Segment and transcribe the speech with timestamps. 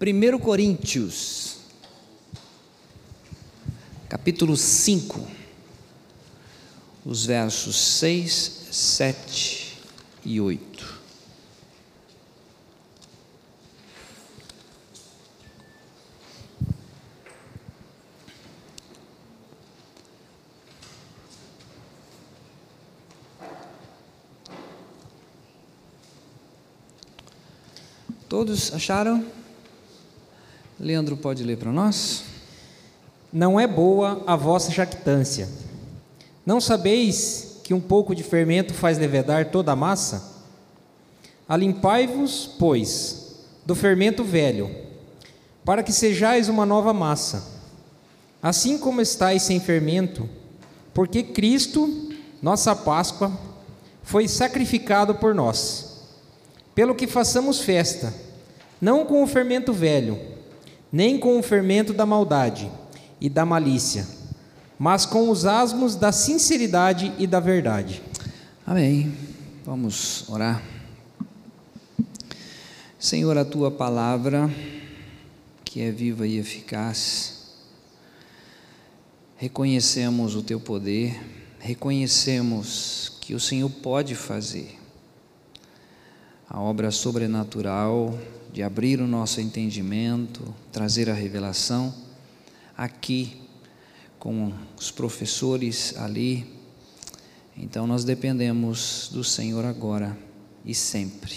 [0.00, 1.56] 1 Coríntios,
[4.08, 5.26] capítulo 5,
[7.04, 9.76] os versos 6, 7
[10.24, 10.98] e 8.
[28.28, 29.37] Todos acharam?
[30.88, 32.22] Leandro pode ler para nós?
[33.30, 35.46] Não é boa a vossa jactância.
[36.46, 40.32] Não sabeis que um pouco de fermento faz levedar toda a massa?
[41.46, 43.34] Alimpai-vos, pois,
[43.66, 44.74] do fermento velho,
[45.62, 47.44] para que sejais uma nova massa,
[48.42, 50.26] assim como estáis sem fermento,
[50.94, 53.30] porque Cristo, nossa Páscoa,
[54.02, 55.98] foi sacrificado por nós.
[56.74, 58.14] Pelo que façamos festa,
[58.80, 60.37] não com o fermento velho,
[60.92, 62.70] nem com o fermento da maldade
[63.20, 64.06] e da malícia,
[64.78, 68.02] mas com os asmos da sinceridade e da verdade.
[68.66, 69.14] Amém.
[69.64, 70.62] Vamos orar.
[72.98, 74.50] Senhor, a tua palavra,
[75.64, 77.54] que é viva e eficaz,
[79.36, 81.20] reconhecemos o teu poder,
[81.60, 84.77] reconhecemos que o Senhor pode fazer
[86.48, 88.18] a obra sobrenatural
[88.52, 91.94] de abrir o nosso entendimento, trazer a revelação
[92.76, 93.40] aqui
[94.18, 96.46] com os professores ali.
[97.56, 100.16] Então nós dependemos do Senhor agora
[100.64, 101.36] e sempre.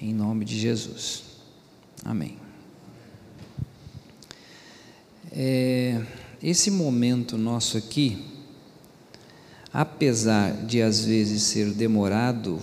[0.00, 1.22] Em nome de Jesus.
[2.04, 2.36] Amém.
[5.32, 6.04] É,
[6.42, 8.24] esse momento nosso aqui,
[9.72, 12.60] apesar de às vezes ser demorado,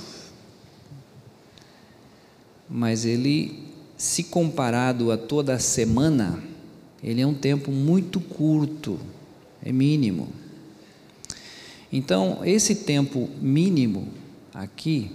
[2.73, 6.43] mas ele, se comparado a toda a semana,
[7.03, 8.99] ele é um tempo muito curto,
[9.63, 10.27] é mínimo.
[11.91, 14.07] Então, esse tempo mínimo
[14.51, 15.11] aqui,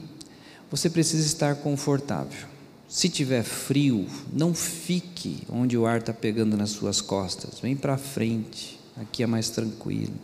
[0.71, 2.47] você precisa estar confortável.
[2.89, 7.99] Se tiver frio, não fique onde o ar está pegando nas suas costas, vem para
[7.99, 10.15] frente, aqui é mais tranquilo.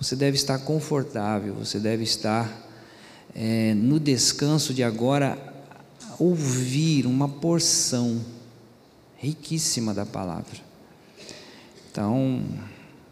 [0.00, 2.64] Você deve estar confortável, você deve estar
[3.34, 5.55] é, no descanso de agora
[6.18, 8.24] ouvir uma porção
[9.16, 10.58] riquíssima da palavra.
[11.90, 12.42] Então,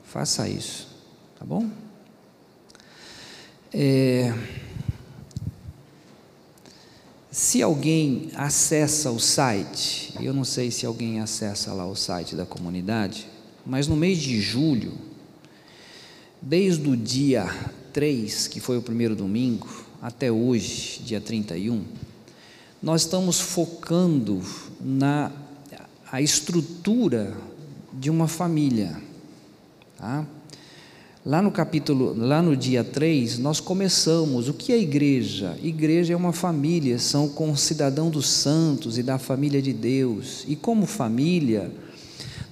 [0.04, 0.88] faça isso,
[1.38, 1.68] tá bom?
[3.72, 4.32] É,
[7.34, 12.46] se alguém acessa o site, eu não sei se alguém acessa lá o site da
[12.46, 13.26] comunidade,
[13.66, 14.92] mas no mês de julho,
[16.40, 17.44] desde o dia
[17.92, 19.68] 3, que foi o primeiro domingo,
[20.00, 21.84] até hoje, dia 31,
[22.84, 24.42] nós estamos focando
[24.78, 25.32] na
[26.12, 27.34] a estrutura
[27.94, 29.00] de uma família.
[29.96, 30.26] Tá?
[31.24, 35.56] Lá no capítulo, lá no dia 3, nós começamos o que é igreja?
[35.62, 40.44] Igreja é uma família, são concidadão dos santos e da família de Deus.
[40.46, 41.72] E como família,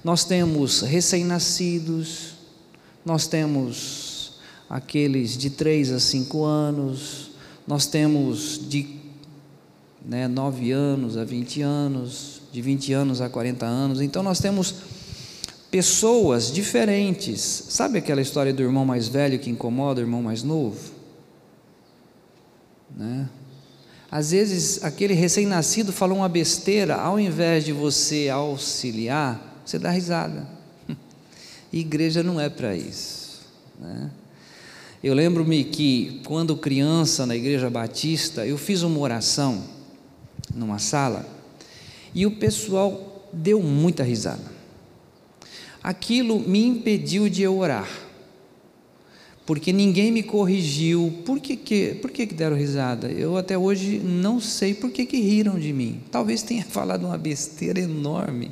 [0.03, 2.33] nós temos recém-nascidos,
[3.05, 7.29] nós temos aqueles de 3 a 5 anos,
[7.67, 9.02] nós temos de
[10.05, 14.01] né, 9 anos a 20 anos, de 20 anos a 40 anos.
[14.01, 14.75] Então nós temos
[15.71, 17.39] pessoas diferentes.
[17.69, 20.91] Sabe aquela história do irmão mais velho que incomoda o irmão mais novo?
[22.95, 23.27] Né?
[24.11, 30.47] Às vezes aquele recém-nascido falou uma besteira, ao invés de você auxiliar, você dá risada.
[31.71, 33.41] E igreja não é para isso.
[33.79, 34.11] Né?
[35.03, 39.72] Eu lembro-me que quando criança na igreja batista, eu fiz uma oração
[40.53, 41.25] numa sala
[42.13, 44.51] e o pessoal deu muita risada.
[45.81, 47.89] Aquilo me impediu de eu orar,
[49.45, 51.21] porque ninguém me corrigiu.
[51.25, 53.11] Por que, que, por que, que deram risada?
[53.11, 56.01] Eu até hoje não sei por que, que riram de mim.
[56.09, 58.51] Talvez tenha falado uma besteira enorme,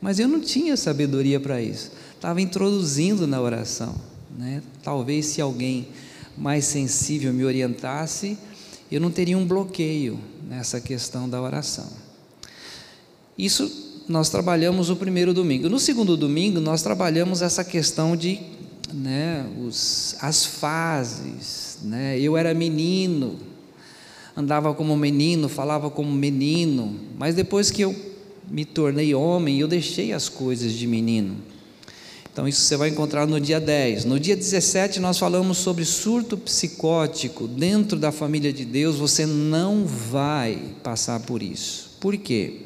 [0.00, 1.92] mas eu não tinha sabedoria para isso.
[2.14, 3.94] Estava introduzindo na oração.
[4.36, 4.62] Né?
[4.82, 5.88] Talvez se alguém
[6.36, 8.36] mais sensível me orientasse,
[8.90, 10.18] eu não teria um bloqueio
[10.48, 11.88] nessa questão da oração.
[13.36, 15.68] Isso nós trabalhamos o primeiro domingo.
[15.68, 18.40] No segundo domingo, nós trabalhamos essa questão de
[18.92, 21.78] né, os, as fases.
[21.82, 22.18] Né?
[22.18, 23.36] Eu era menino,
[24.36, 27.94] andava como menino, falava como menino, mas depois que eu
[28.48, 31.36] me tornei homem, eu deixei as coisas de menino.
[32.34, 34.06] Então, isso você vai encontrar no dia 10.
[34.06, 37.46] No dia 17, nós falamos sobre surto psicótico.
[37.46, 41.92] Dentro da família de Deus, você não vai passar por isso.
[42.00, 42.62] Por quê?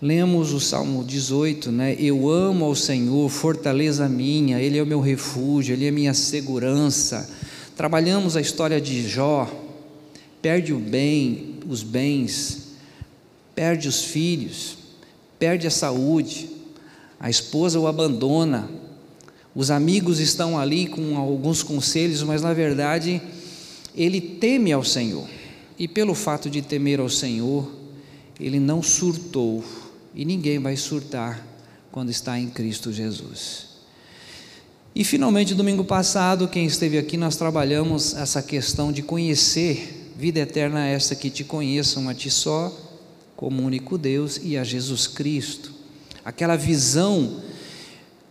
[0.00, 1.94] Lemos o Salmo 18, né?
[1.98, 7.28] Eu amo ao Senhor, fortaleza minha, Ele é o meu refúgio, Ele é minha segurança.
[7.76, 9.46] Trabalhamos a história de Jó,
[10.40, 12.68] perde o bem, os bens,
[13.54, 14.78] perde os filhos,
[15.38, 16.53] perde a saúde,
[17.24, 18.68] a esposa o abandona,
[19.54, 23.18] os amigos estão ali com alguns conselhos, mas na verdade
[23.96, 25.26] ele teme ao Senhor.
[25.78, 27.72] E pelo fato de temer ao Senhor,
[28.38, 29.64] ele não surtou
[30.14, 31.42] e ninguém vai surtar
[31.90, 33.68] quando está em Cristo Jesus.
[34.94, 40.86] E finalmente, domingo passado, quem esteve aqui, nós trabalhamos essa questão de conhecer, vida eterna
[40.86, 42.70] essa que te conheçam a ti só,
[43.34, 45.73] como único Deus, e a Jesus Cristo.
[46.24, 47.42] Aquela visão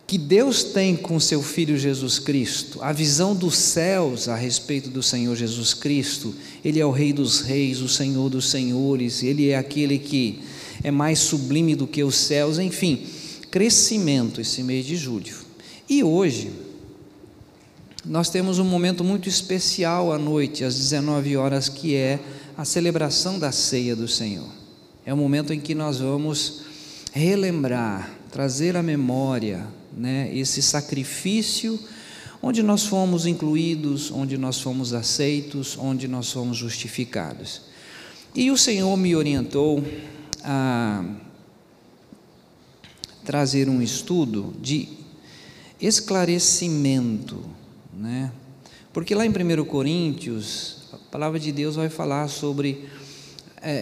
[0.06, 5.02] que Deus tem com seu Filho Jesus Cristo, a visão dos céus a respeito do
[5.02, 9.58] Senhor Jesus Cristo, Ele é o Rei dos Reis, o Senhor dos Senhores, Ele é
[9.58, 10.40] aquele que
[10.84, 13.06] é mais sublime do que os céus, enfim,
[13.50, 15.36] crescimento esse mês de julho.
[15.90, 16.52] E hoje,
[18.06, 22.20] nós temos um momento muito especial à noite, às 19 horas, que é
[22.58, 24.50] a celebração da ceia do Senhor.
[25.06, 26.62] É o momento em que nós vamos
[27.14, 31.80] relembrar, trazer à memória né, esse sacrifício
[32.42, 37.62] onde nós fomos incluídos, onde nós fomos aceitos, onde nós fomos justificados.
[38.36, 39.82] E o Senhor me orientou
[40.44, 41.06] a
[43.24, 44.90] trazer um estudo de
[45.80, 47.46] esclarecimento,
[47.96, 48.32] né?
[48.92, 52.90] Porque lá em 1 Coríntios, a palavra de Deus vai falar sobre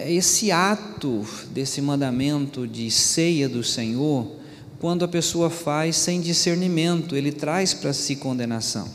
[0.06, 4.30] esse ato desse mandamento de ceia do Senhor,
[4.78, 8.88] quando a pessoa faz sem discernimento, ele traz para si condenação.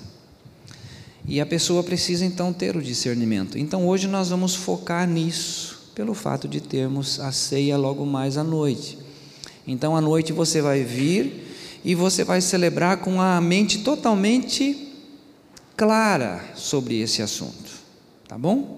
[1.28, 3.58] E a pessoa precisa então ter o discernimento.
[3.58, 8.44] Então hoje nós vamos focar nisso pelo fato de termos a ceia logo mais à
[8.44, 8.98] noite.
[9.68, 11.48] Então, à noite você vai vir
[11.84, 14.94] e você vai celebrar com a mente totalmente
[15.76, 17.72] clara sobre esse assunto,
[18.28, 18.77] tá bom?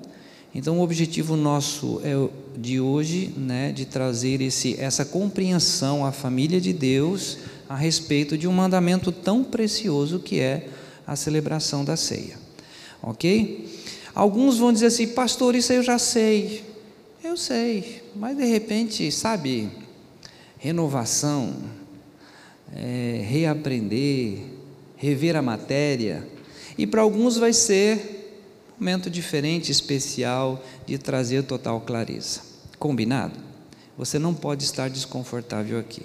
[0.54, 2.16] Então, o objetivo nosso é
[2.58, 7.38] de hoje, né, de trazer esse, essa compreensão à família de Deus
[7.68, 10.68] a respeito de um mandamento tão precioso que é
[11.06, 12.36] a celebração da ceia,
[13.02, 13.70] ok?
[14.16, 16.64] Alguns vão dizer assim, pastor, isso eu já sei.
[17.24, 19.70] Eu sei, mas de repente, sabe,
[20.58, 21.54] renovação,
[22.76, 24.40] é, reaprender,
[24.96, 26.28] rever a matéria,
[26.78, 28.19] e para alguns vai ser
[28.80, 32.42] momento diferente, especial, de trazer total clareza.
[32.78, 33.34] Combinado?
[33.98, 36.04] Você não pode estar desconfortável aqui.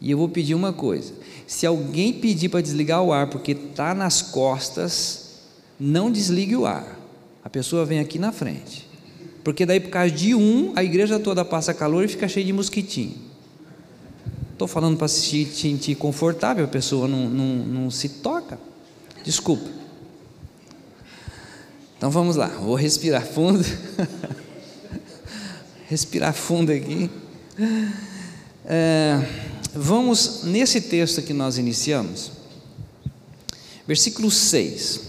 [0.00, 1.12] E eu vou pedir uma coisa:
[1.46, 5.40] se alguém pedir para desligar o ar porque está nas costas,
[5.78, 6.98] não desligue o ar.
[7.42, 8.86] A pessoa vem aqui na frente.
[9.42, 12.52] Porque daí, por causa de um, a igreja toda passa calor e fica cheia de
[12.52, 13.25] mosquitinho.
[14.56, 18.58] Estou falando para se sentir confortável, a pessoa não, não, não se toca.
[19.22, 19.68] Desculpa.
[21.98, 23.62] Então vamos lá, vou respirar fundo.
[25.90, 27.10] respirar fundo aqui.
[28.64, 29.20] É,
[29.74, 32.32] vamos nesse texto que nós iniciamos,
[33.86, 35.02] versículo 6.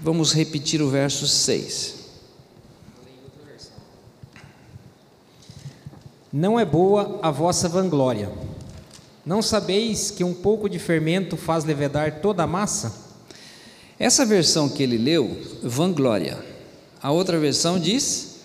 [0.00, 1.97] Vamos repetir o verso 6.
[6.32, 8.30] Não é boa a vossa vanglória.
[9.24, 12.94] Não sabeis que um pouco de fermento faz levedar toda a massa?
[13.98, 16.38] Essa versão que ele leu, vanglória.
[17.02, 18.40] A outra versão diz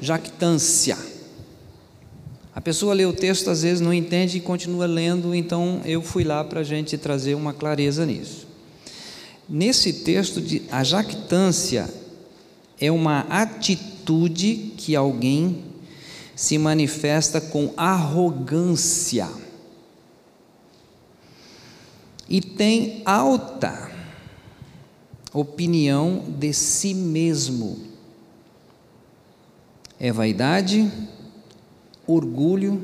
[0.00, 0.96] jactância.
[2.54, 6.22] A pessoa lê o texto, às vezes não entende e continua lendo, então eu fui
[6.22, 8.46] lá para a gente trazer uma clareza nisso.
[9.48, 11.88] Nesse texto, de, a jactância
[12.80, 15.71] é uma atitude que alguém
[16.34, 19.28] se manifesta com arrogância
[22.32, 23.90] e tem alta
[25.34, 27.78] opinião de si mesmo.
[30.00, 30.90] É vaidade,
[32.06, 32.82] orgulho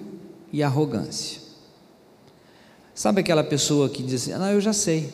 [0.53, 1.41] e arrogância.
[2.95, 5.11] Sabe aquela pessoa que diz assim: Não, eu já sei.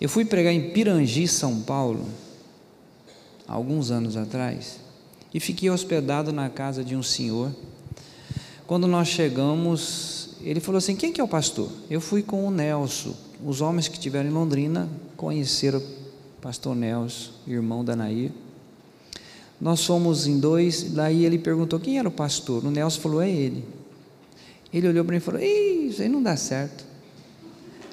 [0.00, 2.06] Eu fui pregar em Pirangi, São Paulo,
[3.46, 4.80] alguns anos atrás,
[5.32, 7.50] e fiquei hospedado na casa de um senhor.
[8.66, 11.70] Quando nós chegamos, ele falou assim: Quem que é o pastor?
[11.90, 13.14] Eu fui com o Nelson.
[13.44, 18.30] Os homens que estiveram em Londrina conheceram o pastor Nelson, irmão da Nair.
[19.60, 22.64] Nós fomos em dois, daí ele perguntou quem era o pastor.
[22.64, 23.64] O Nelson falou: É ele.
[24.72, 26.84] Ele olhou para mim e falou: Isso aí não dá certo.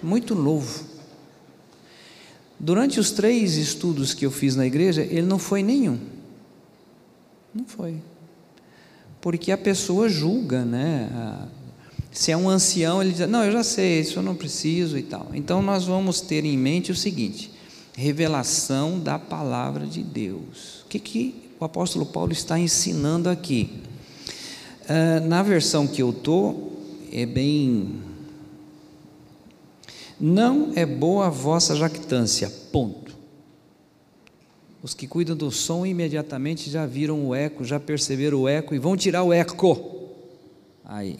[0.02, 0.91] Muito novo.
[2.64, 5.98] Durante os três estudos que eu fiz na igreja, ele não foi nenhum.
[7.52, 7.96] Não foi.
[9.20, 11.10] Porque a pessoa julga, né?
[12.12, 15.02] Se é um ancião, ele diz: Não, eu já sei, isso eu não preciso e
[15.02, 15.32] tal.
[15.34, 17.52] Então nós vamos ter em mente o seguinte:
[17.98, 20.84] revelação da palavra de Deus.
[20.86, 23.72] O que, que o apóstolo Paulo está ensinando aqui?
[24.84, 26.80] Uh, na versão que eu estou,
[27.12, 28.11] é bem
[30.22, 33.18] não é boa a vossa jactância, ponto.
[34.84, 38.80] Os que cuidam do som imediatamente já viram o eco, já perceberam o eco e
[38.80, 40.10] vão tirar o eco.
[40.86, 41.20] Aí.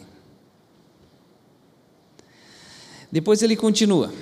[3.12, 4.14] Depois ele continua.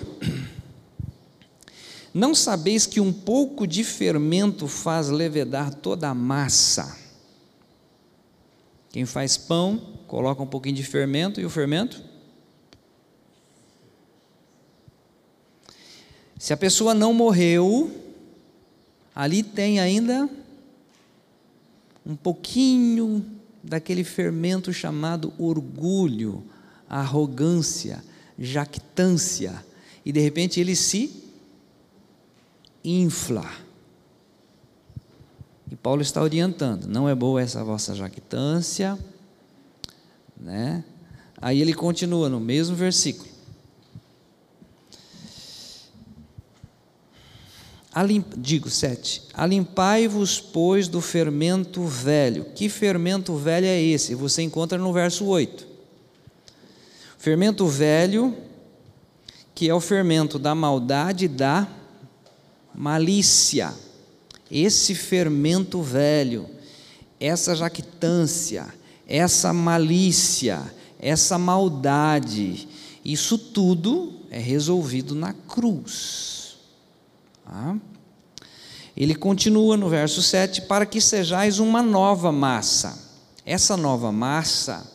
[2.13, 6.97] Não sabeis que um pouco de fermento faz levedar toda a massa?
[8.89, 12.08] Quem faz pão, coloca um pouquinho de fermento e o fermento
[16.39, 17.91] Se a pessoa não morreu,
[19.13, 20.29] ali tem ainda
[22.05, 23.25] um pouquinho
[23.61, 26.41] daquele fermento chamado orgulho,
[26.89, 28.01] arrogância,
[28.39, 29.63] jactância,
[30.05, 31.11] e de repente ele se
[32.85, 33.51] infla.
[35.69, 38.97] E Paulo está orientando: não é boa essa vossa jactância,
[40.39, 40.85] né?
[41.41, 43.28] Aí ele continua no mesmo versículo.
[48.37, 49.23] Digo, sete.
[49.33, 52.45] Alimpai-vos, pois, do fermento velho.
[52.55, 54.15] Que fermento velho é esse?
[54.15, 55.67] Você encontra no verso 8.
[57.17, 58.35] Fermento velho,
[59.53, 61.67] que é o fermento da maldade e da
[62.73, 63.73] malícia.
[64.49, 66.49] Esse fermento velho,
[67.19, 68.67] essa jactância,
[69.07, 70.61] essa malícia,
[70.99, 72.67] essa maldade,
[73.03, 76.38] isso tudo é resolvido na cruz.
[77.49, 77.75] Tá?
[78.95, 83.09] Ele continua no verso 7: para que sejais uma nova massa.
[83.43, 84.85] Essa nova massa,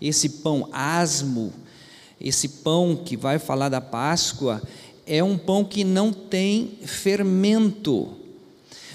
[0.00, 1.52] esse pão asmo,
[2.18, 4.62] esse pão que vai falar da Páscoa,
[5.06, 8.08] é um pão que não tem fermento,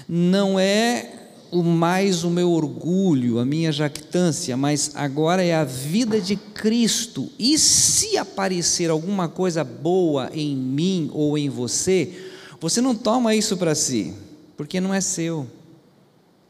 [0.08, 1.12] não é
[1.52, 7.30] o mais o meu orgulho, a minha jactância, mas agora é a vida de Cristo.
[7.38, 12.33] E se aparecer alguma coisa boa em mim ou em você,
[12.64, 14.14] você não toma isso para si,
[14.56, 15.46] porque não é seu.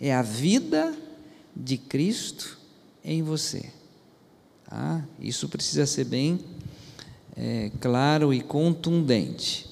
[0.01, 0.95] É a vida
[1.57, 2.57] de Cristo
[3.05, 3.69] em você.
[4.71, 5.03] Tá?
[5.19, 6.39] Isso precisa ser bem
[7.37, 9.69] é, claro e contundente.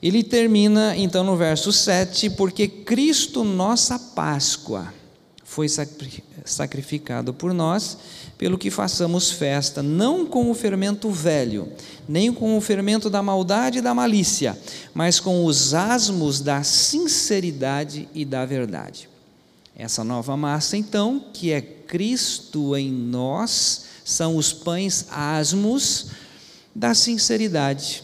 [0.00, 4.94] Ele termina então no verso 7, porque Cristo, nossa Páscoa,
[5.42, 5.68] foi
[6.46, 7.98] sacrificado por nós,
[8.38, 11.72] pelo que façamos festa, não com o fermento velho,
[12.08, 14.58] nem com o fermento da maldade e da malícia,
[14.94, 19.08] mas com os asmos da sinceridade e da verdade.
[19.76, 26.10] Essa nova massa, então, que é Cristo em nós, são os pães asmos
[26.74, 28.02] da sinceridade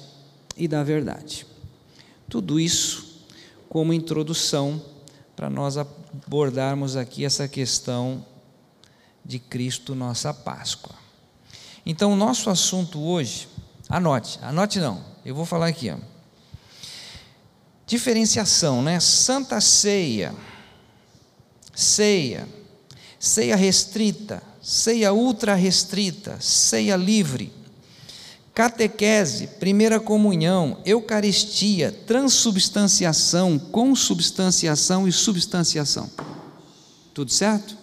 [0.56, 1.46] e da verdade.
[2.28, 3.12] Tudo isso
[3.68, 4.82] como introdução
[5.34, 8.24] para nós abordarmos aqui essa questão
[9.24, 10.94] de Cristo, nossa Páscoa.
[11.84, 13.48] Então, o nosso assunto hoje,
[13.88, 15.96] anote, anote não, eu vou falar aqui, ó.
[17.86, 19.00] Diferenciação, né?
[19.00, 20.34] Santa ceia,
[21.74, 22.48] ceia,
[23.18, 27.52] ceia restrita, ceia ultra restrita, ceia livre,
[28.54, 36.10] catequese, primeira comunhão, eucaristia, transubstanciação, consubstanciação e substanciação.
[37.12, 37.81] Tudo certo?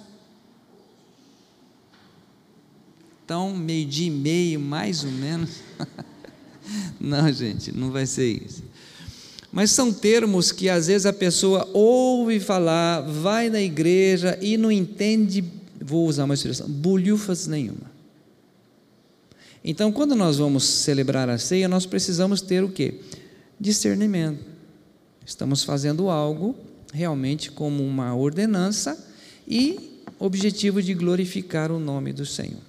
[3.29, 5.57] Então, meio-dia e meio, mais ou menos.
[6.99, 8.63] não, gente, não vai ser isso.
[9.51, 14.71] Mas são termos que às vezes a pessoa ouve falar, vai na igreja e não
[14.71, 15.43] entende,
[15.79, 17.91] vou usar uma expressão, bolhufas nenhuma.
[19.63, 22.99] Então, quando nós vamos celebrar a ceia, nós precisamos ter o quê?
[23.59, 24.43] Discernimento.
[25.23, 26.55] Estamos fazendo algo
[26.91, 28.97] realmente como uma ordenança
[29.47, 32.68] e objetivo de glorificar o nome do Senhor.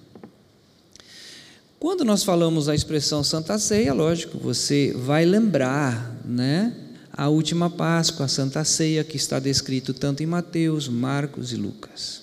[1.81, 6.75] Quando nós falamos a expressão Santa Ceia, lógico, você vai lembrar, né?
[7.11, 12.21] A última Páscoa, a Santa Ceia, que está descrito tanto em Mateus, Marcos e Lucas.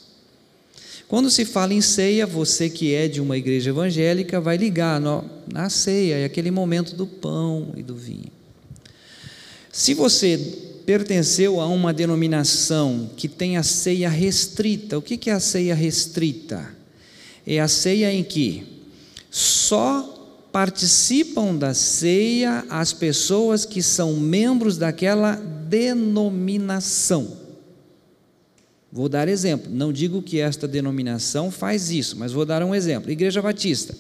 [1.09, 5.25] Quando se fala em ceia, você que é de uma igreja evangélica vai ligar no,
[5.53, 8.31] na ceia, é aquele momento do pão e do vinho.
[9.73, 10.39] Se você
[10.87, 16.65] pertenceu a uma denominação que tem a ceia restrita, o que é a ceia restrita?
[17.45, 18.78] É a ceia em que
[19.31, 20.15] só
[20.53, 27.37] participam da ceia as pessoas que são membros daquela denominação.
[28.91, 33.11] Vou dar exemplo, não digo que esta denominação faz isso, mas vou dar um exemplo.
[33.11, 33.95] Igreja Batista.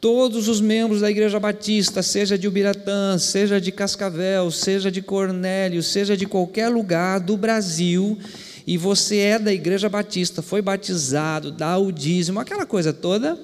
[0.00, 5.82] Todos os membros da Igreja Batista, seja de Ubiratã, seja de Cascavel, seja de Cornélio,
[5.82, 8.18] seja de qualquer lugar do Brasil,
[8.66, 13.38] e você é da Igreja Batista, foi batizado, dá o dízimo, aquela coisa toda,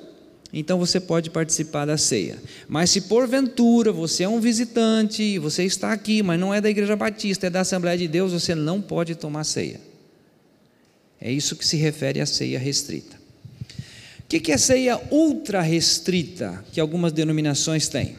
[0.52, 2.38] então você pode participar da ceia.
[2.68, 6.96] Mas se porventura você é um visitante, você está aqui, mas não é da Igreja
[6.96, 9.80] Batista, é da Assembleia de Deus, você não pode tomar ceia.
[11.20, 13.16] É isso que se refere à ceia restrita.
[14.20, 18.16] O que é ceia ultra restrita que algumas denominações têm?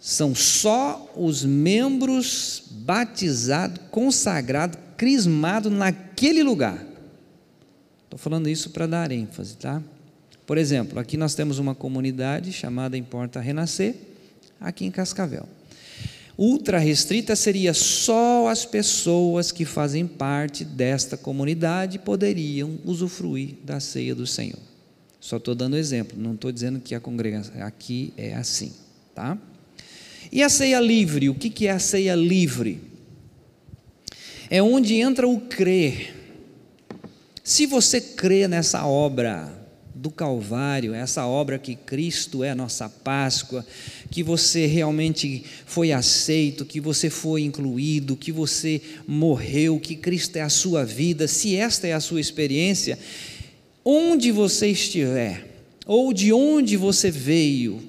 [0.00, 6.84] São só os membros batizados, consagrados, crismados naquele lugar.
[8.04, 9.82] Estou falando isso para dar ênfase, tá?
[10.46, 13.94] Por exemplo, aqui nós temos uma comunidade chamada Importa Renascer,
[14.60, 15.48] aqui em Cascavel.
[16.38, 24.14] Ultra restrita seria só as pessoas que fazem parte desta comunidade poderiam usufruir da ceia
[24.14, 24.58] do Senhor.
[25.18, 28.72] Só estou dando exemplo, não estou dizendo que a congregação aqui é assim,
[29.14, 29.36] tá?
[30.30, 32.80] E a ceia livre, o que, é a ceia livre?
[34.48, 36.14] É onde entra o crer.
[37.42, 39.65] Se você crê nessa obra
[39.96, 43.64] do Calvário, essa obra que Cristo é a nossa Páscoa,
[44.10, 50.42] que você realmente foi aceito, que você foi incluído, que você morreu, que Cristo é
[50.42, 52.98] a sua vida, se esta é a sua experiência,
[53.82, 57.82] onde você estiver, ou de onde você veio,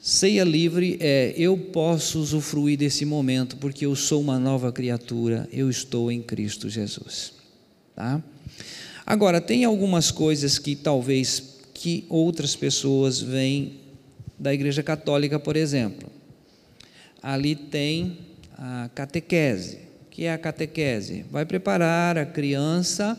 [0.00, 5.68] ceia livre é eu posso usufruir desse momento, porque eu sou uma nova criatura, eu
[5.68, 7.34] estou em Cristo Jesus.
[7.94, 8.22] Tá?
[9.04, 13.80] Agora, tem algumas coisas que talvez que outras pessoas veem
[14.38, 16.10] da Igreja Católica, por exemplo.
[17.22, 18.18] Ali tem
[18.56, 19.78] a catequese.
[20.06, 21.24] O que é a catequese?
[21.30, 23.18] Vai preparar a criança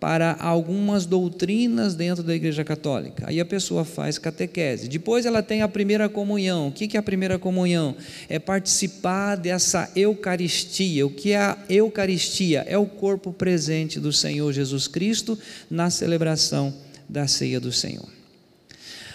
[0.00, 3.24] para algumas doutrinas dentro da Igreja Católica.
[3.26, 4.88] Aí a pessoa faz catequese.
[4.88, 6.68] Depois ela tem a primeira comunhão.
[6.68, 7.94] O que é a primeira comunhão?
[8.26, 11.06] É participar dessa Eucaristia.
[11.06, 12.64] O que é a Eucaristia?
[12.66, 15.38] É o corpo presente do Senhor Jesus Cristo
[15.70, 16.72] na celebração
[17.06, 18.08] da ceia do Senhor.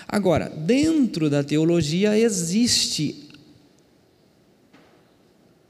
[0.07, 3.27] Agora, dentro da teologia existe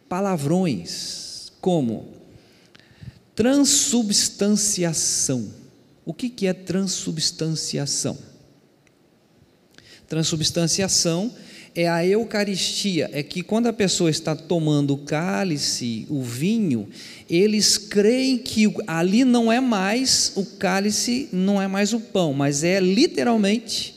[0.10, 2.15] palavrões como
[3.36, 5.54] Transubstanciação.
[6.06, 8.18] O que, que é transubstanciação?
[10.08, 11.34] Transubstanciação
[11.76, 16.88] é a Eucaristia, é que quando a pessoa está tomando o cálice, o vinho,
[17.30, 22.64] eles creem que ali não é mais o cálice, não é mais o pão, mas
[22.64, 23.94] é literalmente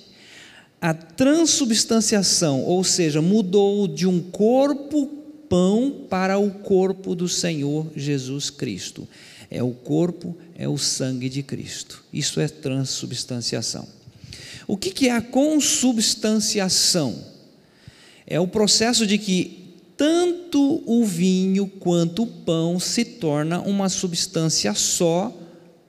[0.80, 5.17] a transubstanciação, ou seja, mudou de um corpo
[5.48, 9.06] pão para o corpo do Senhor Jesus Cristo
[9.50, 12.04] é o corpo, é o sangue de Cristo.
[12.12, 13.88] Isso é transubstanciação.
[14.66, 17.24] O que é a consubstanciação?
[18.26, 24.74] É o processo de que tanto o vinho quanto o pão se torna uma substância
[24.74, 25.34] só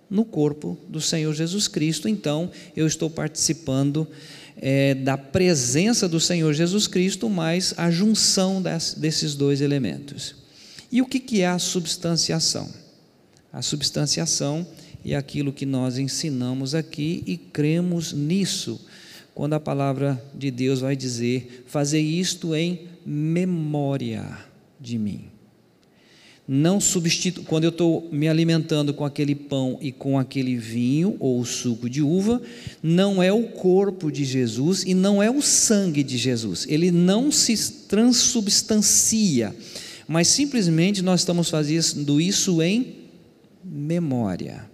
[0.10, 2.08] no corpo do Senhor Jesus Cristo.
[2.08, 4.08] Então, eu estou participando
[4.62, 10.36] é, da presença do Senhor Jesus Cristo, mais a junção desses dois elementos.
[10.92, 12.70] E o que é a substanciação?
[13.52, 14.68] A substanciação
[15.06, 18.86] é aquilo que nós ensinamos aqui e cremos nisso,
[19.34, 24.26] quando a palavra de Deus vai dizer: fazer isto em memória
[24.80, 25.39] de mim.
[26.52, 27.44] Não substitu...
[27.44, 32.02] quando eu estou me alimentando com aquele pão e com aquele vinho ou suco de
[32.02, 32.42] uva,
[32.82, 36.66] não é o corpo de Jesus e não é o sangue de Jesus.
[36.68, 37.56] Ele não se
[37.88, 39.56] transubstancia,
[40.08, 42.96] mas simplesmente nós estamos fazendo isso em
[43.64, 44.68] memória.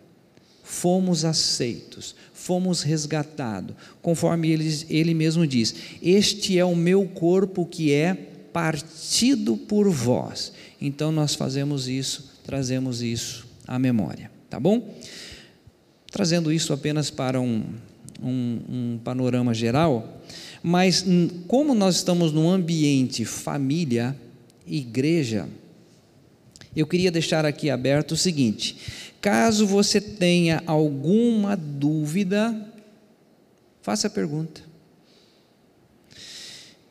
[0.64, 7.92] Fomos aceitos, fomos resgatados, conforme ele, ele mesmo diz: Este é o meu corpo que
[7.92, 8.14] é
[8.54, 10.54] partido por vós.
[10.86, 14.96] Então nós fazemos isso, trazemos isso à memória, tá bom?
[16.12, 17.64] Trazendo isso apenas para um,
[18.22, 20.22] um, um panorama geral,
[20.62, 21.04] mas
[21.48, 24.16] como nós estamos num ambiente família,
[24.68, 25.50] igreja,
[26.76, 28.78] eu queria deixar aqui aberto o seguinte:
[29.20, 32.56] caso você tenha alguma dúvida,
[33.82, 34.62] faça a pergunta.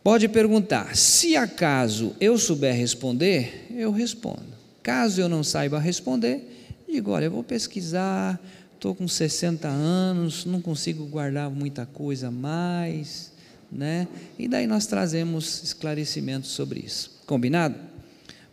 [0.04, 0.94] Pode perguntar.
[0.94, 4.52] Se acaso eu souber responder, eu respondo.
[4.82, 8.38] Caso eu não saiba responder, digo: olha, eu vou pesquisar,
[8.74, 13.32] estou com 60 anos, não consigo guardar muita coisa mais,
[13.72, 14.06] né?
[14.38, 17.22] E daí nós trazemos esclarecimentos sobre isso.
[17.24, 17.76] Combinado?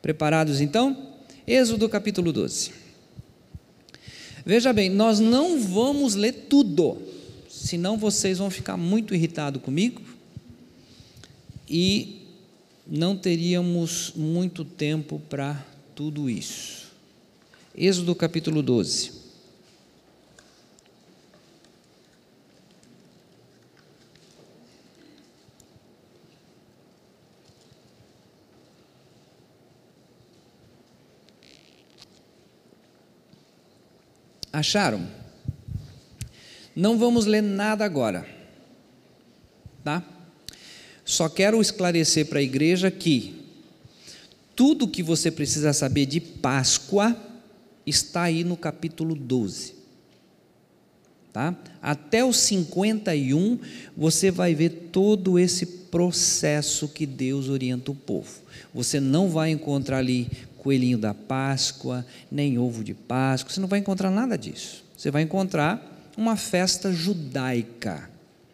[0.02, 1.16] Preparados então?
[1.46, 2.72] Êxodo capítulo 12.
[4.46, 6.98] Veja bem, nós não vamos ler tudo,
[7.50, 10.11] senão vocês vão ficar muito irritados comigo
[11.72, 12.28] e
[12.86, 16.92] não teríamos muito tempo para tudo isso.
[17.74, 19.22] Êxodo capítulo 12.
[34.52, 35.08] Acharam?
[36.76, 38.28] Não vamos ler nada agora,
[39.82, 40.04] tá?
[41.12, 43.36] Só quero esclarecer para a igreja que
[44.56, 47.14] tudo que você precisa saber de Páscoa
[47.86, 49.74] está aí no capítulo 12.
[51.34, 51.54] Tá?
[51.82, 53.60] Até o 51
[53.96, 58.32] você vai ver todo esse processo que Deus orienta o povo.
[58.74, 63.80] Você não vai encontrar ali coelhinho da Páscoa, nem ovo de Páscoa, você não vai
[63.80, 64.86] encontrar nada disso.
[64.96, 68.10] Você vai encontrar uma festa judaica.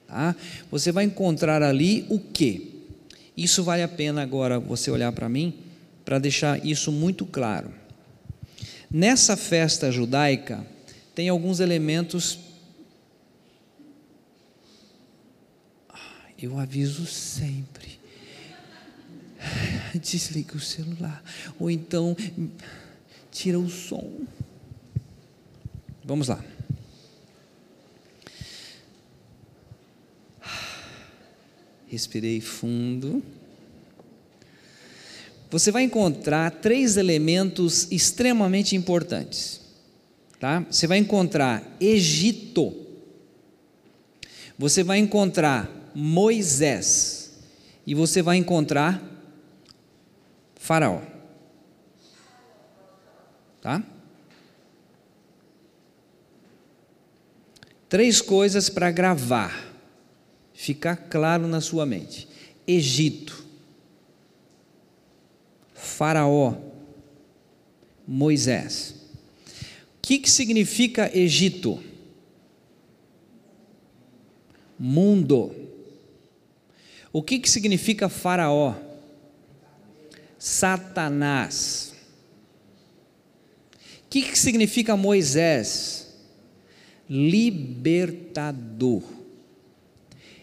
[0.07, 0.35] Tá?
[0.71, 2.85] Você vai encontrar ali o que?
[3.35, 5.53] Isso vale a pena agora você olhar para mim,
[6.05, 7.71] para deixar isso muito claro.
[8.89, 10.65] Nessa festa judaica,
[11.13, 12.39] tem alguns elementos.
[16.41, 17.99] Eu aviso sempre
[19.99, 21.23] desliga o celular,
[21.59, 22.15] ou então
[23.31, 24.21] tira o som.
[26.03, 26.43] Vamos lá.
[31.87, 33.23] Respirei fundo.
[35.49, 39.61] Você vai encontrar três elementos extremamente importantes.
[40.39, 40.65] Tá?
[40.69, 42.75] Você vai encontrar Egito.
[44.57, 47.31] Você vai encontrar Moisés.
[47.85, 49.01] E você vai encontrar
[50.55, 51.01] Faraó.
[53.61, 53.81] Tá?
[57.87, 59.65] Três coisas para gravar,
[60.57, 62.27] ficar claro na sua mente:
[62.67, 63.45] Egito,
[65.73, 66.57] Faraó,
[68.05, 68.95] Moisés.
[69.97, 71.81] O que, que significa Egito?
[74.79, 75.55] Mundo.
[77.13, 78.75] O que, que significa Faraó?
[80.39, 81.93] Satanás.
[84.05, 86.15] O que, que significa Moisés?
[87.09, 89.16] Libertador.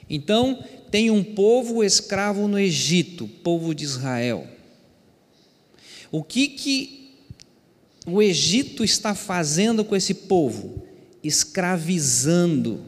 [0.09, 4.47] Então, tem um povo escravo no Egito, povo de Israel.
[6.13, 7.11] O que, que
[8.07, 10.85] o Egito está fazendo com esse povo?
[11.23, 12.81] Escravizando.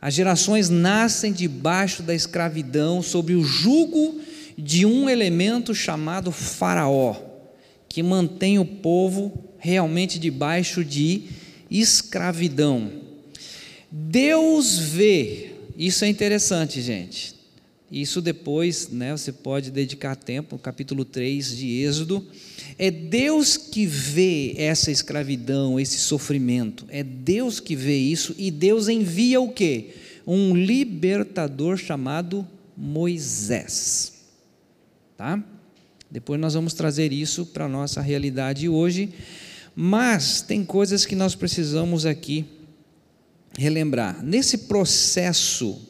[0.00, 4.20] As gerações nascem debaixo da escravidão, sob o jugo
[4.56, 7.16] de um elemento chamado Faraó,
[7.88, 11.24] que mantém o povo realmente debaixo de
[11.70, 13.01] escravidão.
[13.94, 17.34] Deus vê, isso é interessante, gente.
[17.90, 22.26] Isso depois, né, você pode dedicar tempo, capítulo 3 de Êxodo.
[22.78, 26.86] É Deus que vê essa escravidão, esse sofrimento.
[26.88, 29.90] É Deus que vê isso e Deus envia o quê?
[30.26, 34.14] Um libertador chamado Moisés.
[35.18, 35.44] Tá?
[36.10, 39.10] Depois nós vamos trazer isso para a nossa realidade hoje,
[39.76, 42.46] mas tem coisas que nós precisamos aqui
[43.58, 44.22] relembrar.
[44.22, 45.80] Nesse processo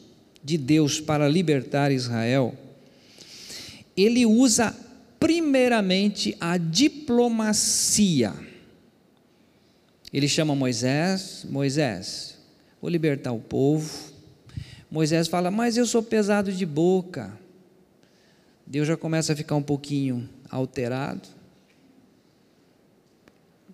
[0.43, 2.53] de Deus para libertar Israel,
[3.95, 4.75] ele usa
[5.19, 8.33] primeiramente a diplomacia.
[10.11, 12.37] Ele chama Moisés, Moisés,
[12.81, 13.89] vou libertar o povo.
[14.91, 17.37] Moisés fala, mas eu sou pesado de boca.
[18.67, 21.27] Deus já começa a ficar um pouquinho alterado.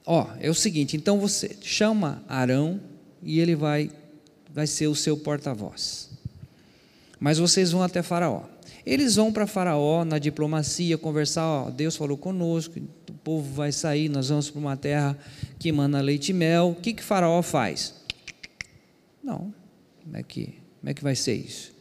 [0.05, 2.79] Ó, é o seguinte, então você chama Arão
[3.21, 3.91] e ele vai
[4.51, 6.09] vai ser o seu porta-voz.
[7.19, 8.43] Mas vocês vão até Faraó.
[8.85, 14.09] Eles vão para Faraó na diplomacia, conversar, ó, Deus falou conosco, o povo vai sair,
[14.09, 15.17] nós vamos para uma terra
[15.59, 16.69] que manda leite e mel.
[16.71, 17.93] O que que Faraó faz?
[19.23, 19.53] Não.
[20.03, 21.71] Como é que, como é que vai ser isso?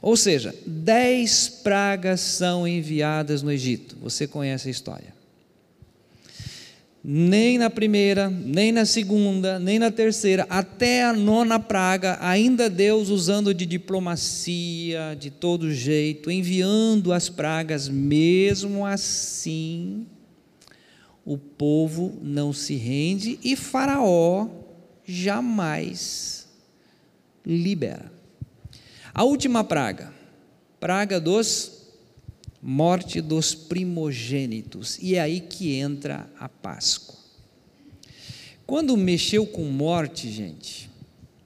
[0.00, 3.96] Ou seja, dez pragas são enviadas no Egito.
[4.00, 5.13] Você conhece a história.
[7.06, 13.10] Nem na primeira, nem na segunda, nem na terceira, até a nona praga, ainda Deus
[13.10, 20.06] usando de diplomacia, de todo jeito, enviando as pragas, mesmo assim,
[21.26, 24.48] o povo não se rende e Faraó
[25.04, 26.48] jamais
[27.44, 28.10] libera.
[29.12, 30.10] A última praga,
[30.80, 31.83] praga dos
[32.66, 34.98] morte dos primogênitos.
[34.98, 37.14] E é aí que entra a Páscoa.
[38.66, 40.88] Quando mexeu com morte, gente,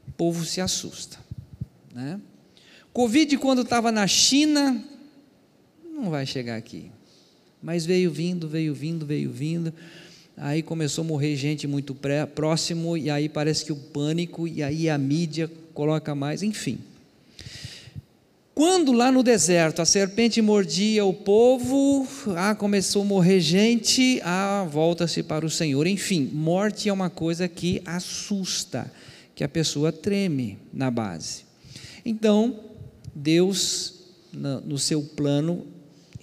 [0.06, 1.18] o povo se assusta.
[1.92, 2.20] Né?
[2.92, 4.80] Covid, quando estava na China,
[5.92, 6.88] não vai chegar aqui.
[7.60, 9.74] Mas veio vindo, veio vindo, veio vindo.
[10.36, 14.62] Aí começou a morrer gente muito pré, próximo, e aí parece que o pânico, e
[14.62, 16.78] aí a mídia coloca mais, enfim.
[18.58, 22.04] Quando lá no deserto a serpente mordia o povo,
[22.36, 25.86] ah, começou a morrer gente, ah, volta-se para o Senhor.
[25.86, 28.92] Enfim, morte é uma coisa que assusta,
[29.32, 31.44] que a pessoa treme na base.
[32.04, 32.58] Então,
[33.14, 33.94] Deus,
[34.32, 35.64] no seu plano,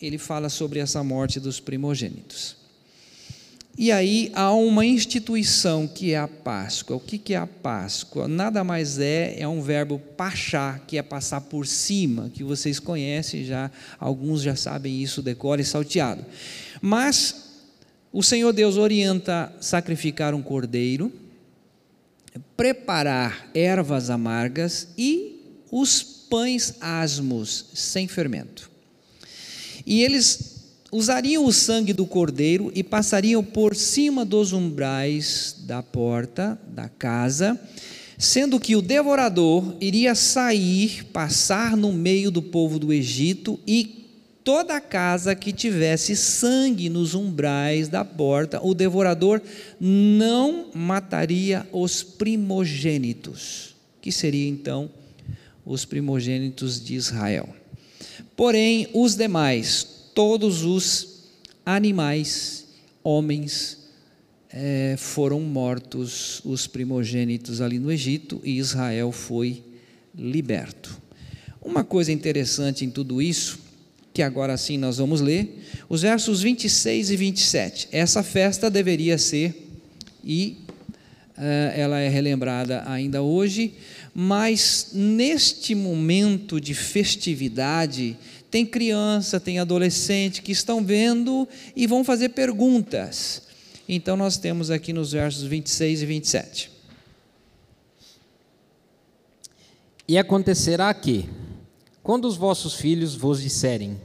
[0.02, 2.58] ele fala sobre essa morte dos primogênitos.
[3.78, 6.96] E aí há uma instituição que é a Páscoa.
[6.96, 8.26] O que é a Páscoa?
[8.26, 13.44] Nada mais é, é um verbo pachar, que é passar por cima, que vocês conhecem
[13.44, 16.26] já, alguns já sabem isso, decore e salteado.
[16.82, 17.46] Mas
[18.14, 21.12] o Senhor Deus orienta sacrificar um cordeiro,
[22.56, 25.36] preparar ervas amargas e
[25.70, 28.72] os pães asmos, sem fermento.
[29.86, 30.55] E eles
[30.96, 37.60] usariam o sangue do cordeiro e passariam por cima dos umbrais da porta da casa,
[38.18, 44.06] sendo que o devorador iria sair, passar no meio do povo do Egito e
[44.42, 49.42] toda casa que tivesse sangue nos umbrais da porta, o devorador
[49.78, 54.90] não mataria os primogênitos, que seria então
[55.66, 57.50] os primogênitos de Israel.
[58.38, 61.26] Porém, os demais, todos os
[61.66, 62.66] animais,
[63.04, 63.86] homens,
[64.50, 69.62] é, foram mortos, os primogênitos ali no Egito, e Israel foi
[70.18, 71.00] liberto.
[71.62, 73.60] Uma coisa interessante em tudo isso,
[74.14, 77.90] que agora sim nós vamos ler, os versos 26 e 27.
[77.92, 79.68] Essa festa deveria ser,
[80.24, 80.60] e
[81.38, 81.42] uh,
[81.76, 83.74] ela é relembrada ainda hoje,
[84.14, 88.16] mas neste momento de festividade,
[88.56, 93.42] tem criança, tem adolescente que estão vendo e vão fazer perguntas.
[93.86, 96.72] Então nós temos aqui nos versos 26 e 27.
[100.08, 101.28] E acontecerá que,
[102.02, 104.00] quando os vossos filhos vos disserem: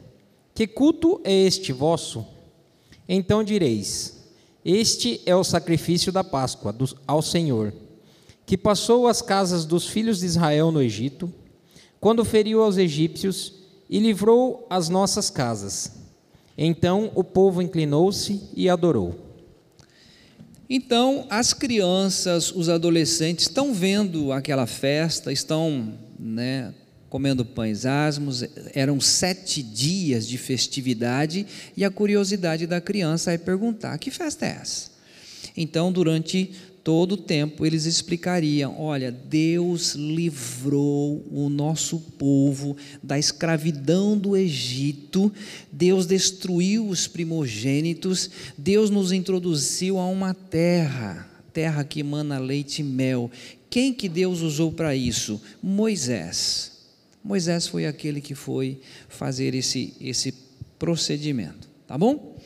[0.53, 2.27] Que culto é este vosso?
[3.09, 4.17] Então direis:
[4.65, 7.73] Este é o sacrifício da Páscoa do, ao Senhor,
[8.45, 11.33] que passou as casas dos filhos de Israel no Egito,
[12.01, 13.60] quando feriu aos egípcios
[13.91, 15.91] e livrou as nossas casas.
[16.57, 19.27] Então o povo inclinou-se e adorou.
[20.69, 26.73] Então as crianças, os adolescentes estão vendo aquela festa, estão né,
[27.09, 31.45] comendo pães asmos, eram sete dias de festividade,
[31.77, 34.91] e a curiosidade da criança é perguntar: que festa é essa?
[35.57, 44.17] Então, durante todo o tempo eles explicariam: olha, Deus livrou o nosso povo da escravidão
[44.17, 45.33] do Egito,
[45.71, 52.85] Deus destruiu os primogênitos, Deus nos introduziu a uma terra, terra que emana leite e
[52.85, 53.31] mel.
[53.69, 55.41] Quem que Deus usou para isso?
[55.63, 56.73] Moisés.
[57.23, 60.35] Moisés foi aquele que foi fazer esse, esse
[60.79, 62.37] procedimento, tá bom?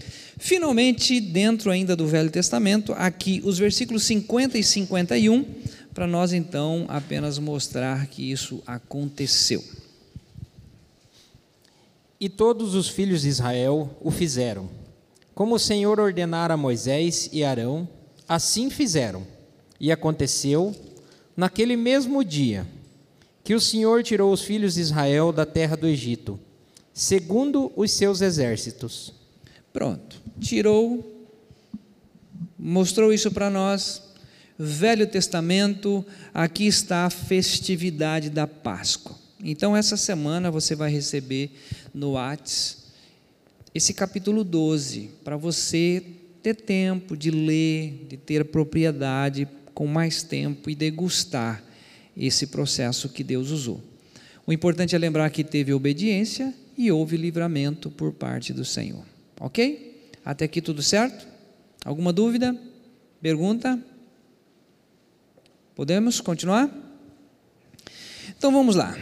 [0.44, 5.42] Finalmente, dentro ainda do Velho Testamento, aqui os versículos 50 e 51,
[5.94, 9.64] para nós então apenas mostrar que isso aconteceu.
[12.20, 14.68] E todos os filhos de Israel o fizeram.
[15.34, 17.88] Como o Senhor ordenara a Moisés e Arão,
[18.28, 19.26] assim fizeram.
[19.80, 20.76] E aconteceu,
[21.34, 22.66] naquele mesmo dia,
[23.42, 26.38] que o Senhor tirou os filhos de Israel da terra do Egito,
[26.92, 29.14] segundo os seus exércitos.
[29.72, 31.28] Pronto tirou,
[32.58, 34.02] mostrou isso para nós.
[34.58, 39.16] Velho Testamento, aqui está a festividade da Páscoa.
[39.42, 41.50] Então, essa semana você vai receber
[41.92, 42.84] no Whats
[43.74, 46.00] esse capítulo 12, para você
[46.40, 51.60] ter tempo de ler, de ter propriedade com mais tempo e degustar
[52.16, 53.82] esse processo que Deus usou.
[54.46, 59.04] O importante é lembrar que teve obediência e houve livramento por parte do Senhor.
[59.40, 59.93] Ok?
[60.24, 61.26] Até aqui tudo certo?
[61.84, 62.58] Alguma dúvida?
[63.20, 63.78] Pergunta?
[65.74, 66.70] Podemos continuar?
[68.30, 68.96] Então vamos lá.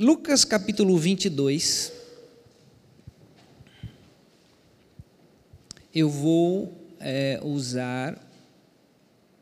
[0.00, 1.92] Lucas capítulo 22.
[5.94, 8.20] Eu vou é, usar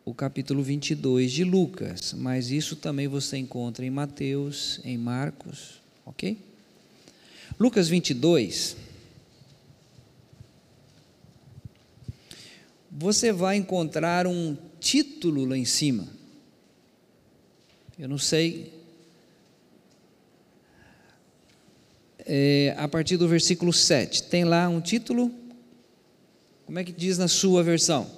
[0.04, 6.55] o capítulo 22 de Lucas, mas isso também você encontra em Mateus, em Marcos, ok?
[7.58, 8.76] Lucas 22.
[12.90, 16.08] Você vai encontrar um título lá em cima.
[17.98, 18.72] Eu não sei.
[22.18, 24.24] É, a partir do versículo 7.
[24.24, 25.30] Tem lá um título.
[26.64, 28.10] Como é que diz na sua versão?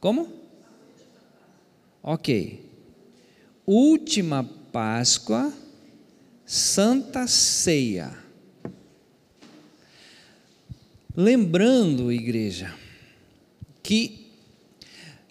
[0.00, 0.32] Como?
[2.02, 2.64] Ok.
[3.66, 5.52] Última Páscoa,
[6.46, 8.14] Santa Ceia.
[11.16, 12.72] Lembrando, igreja,
[13.82, 14.26] que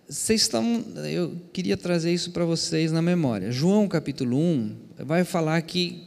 [0.10, 0.84] vocês estão.
[1.10, 3.50] Eu queria trazer isso para vocês na memória.
[3.50, 6.04] João capítulo 1 vai falar que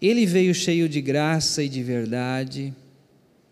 [0.00, 2.72] ele veio cheio de graça e de verdade.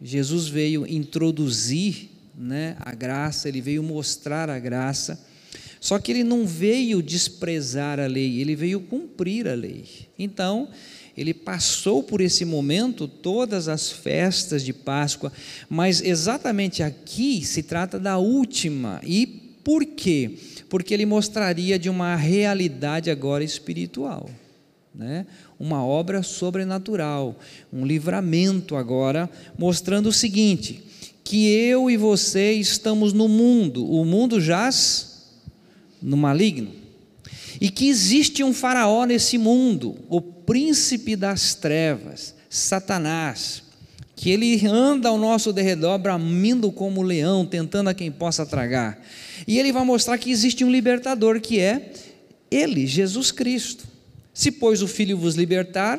[0.00, 5.22] Jesus veio introduzir né, a graça, ele veio mostrar a graça.
[5.80, 9.84] Só que ele não veio desprezar a lei, ele veio cumprir a lei.
[10.18, 10.68] Então,
[11.16, 15.32] ele passou por esse momento todas as festas de Páscoa,
[15.68, 19.00] mas exatamente aqui se trata da última.
[19.02, 19.26] E
[19.64, 20.32] por quê?
[20.68, 24.30] Porque ele mostraria de uma realidade agora espiritual.
[24.94, 25.26] Né?
[25.58, 27.38] Uma obra sobrenatural,
[27.72, 30.82] um livramento agora, mostrando o seguinte:
[31.24, 35.09] que eu e você estamos no mundo, o mundo jaz
[36.02, 36.72] no maligno,
[37.60, 43.62] e que existe um faraó nesse mundo, o príncipe das trevas, Satanás,
[44.16, 49.02] que ele anda ao nosso derredor, bramindo como leão, tentando a quem possa tragar.
[49.46, 51.92] E ele vai mostrar que existe um libertador, que é
[52.50, 53.84] ele, Jesus Cristo.
[54.34, 55.98] Se, pois, o Filho vos libertar,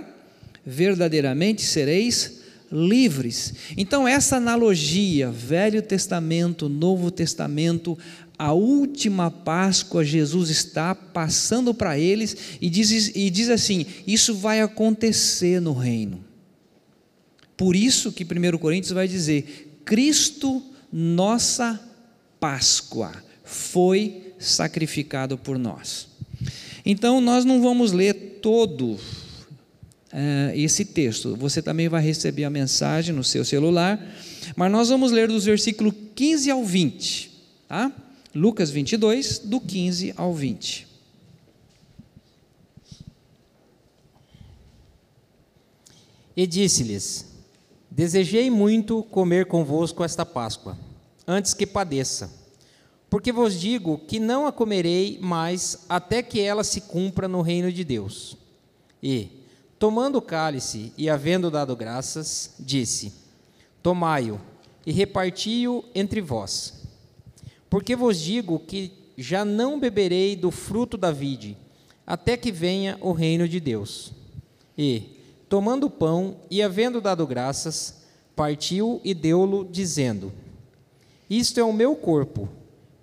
[0.66, 3.54] verdadeiramente sereis livres.
[3.76, 7.98] Então, essa analogia, Velho Testamento, Novo Testamento,
[8.42, 14.62] a última Páscoa, Jesus está passando para eles e diz, e diz assim: Isso vai
[14.62, 16.26] acontecer no reino.
[17.56, 20.60] Por isso que 1 Coríntios vai dizer: Cristo,
[20.92, 21.80] nossa
[22.40, 26.08] Páscoa, foi sacrificado por nós.
[26.84, 29.00] Então, nós não vamos ler todo uh,
[30.56, 31.36] esse texto.
[31.36, 34.04] Você também vai receber a mensagem no seu celular,
[34.56, 37.32] mas nós vamos ler dos versículos 15 ao 20,
[37.68, 38.01] tá?
[38.34, 40.88] Lucas 22, do 15 ao 20.
[46.36, 47.26] E disse-lhes:
[47.90, 50.78] Desejei muito comer convosco esta Páscoa,
[51.28, 52.32] antes que padeça.
[53.10, 57.72] Porque vos digo que não a comerei mais até que ela se cumpra no reino
[57.72, 58.38] de Deus.
[59.04, 59.42] E,
[59.82, 63.12] Tomando o cálice e havendo dado graças, disse:
[63.82, 64.40] Tomai-o
[64.86, 66.81] e reparti-o entre vós.
[67.72, 71.56] Porque vos digo que já não beberei do fruto da vide,
[72.06, 74.12] até que venha o reino de Deus.
[74.78, 75.04] E,
[75.48, 78.04] tomando o pão e havendo dado graças,
[78.36, 80.34] partiu e deu-lo, dizendo:
[81.30, 82.50] Isto é o meu corpo,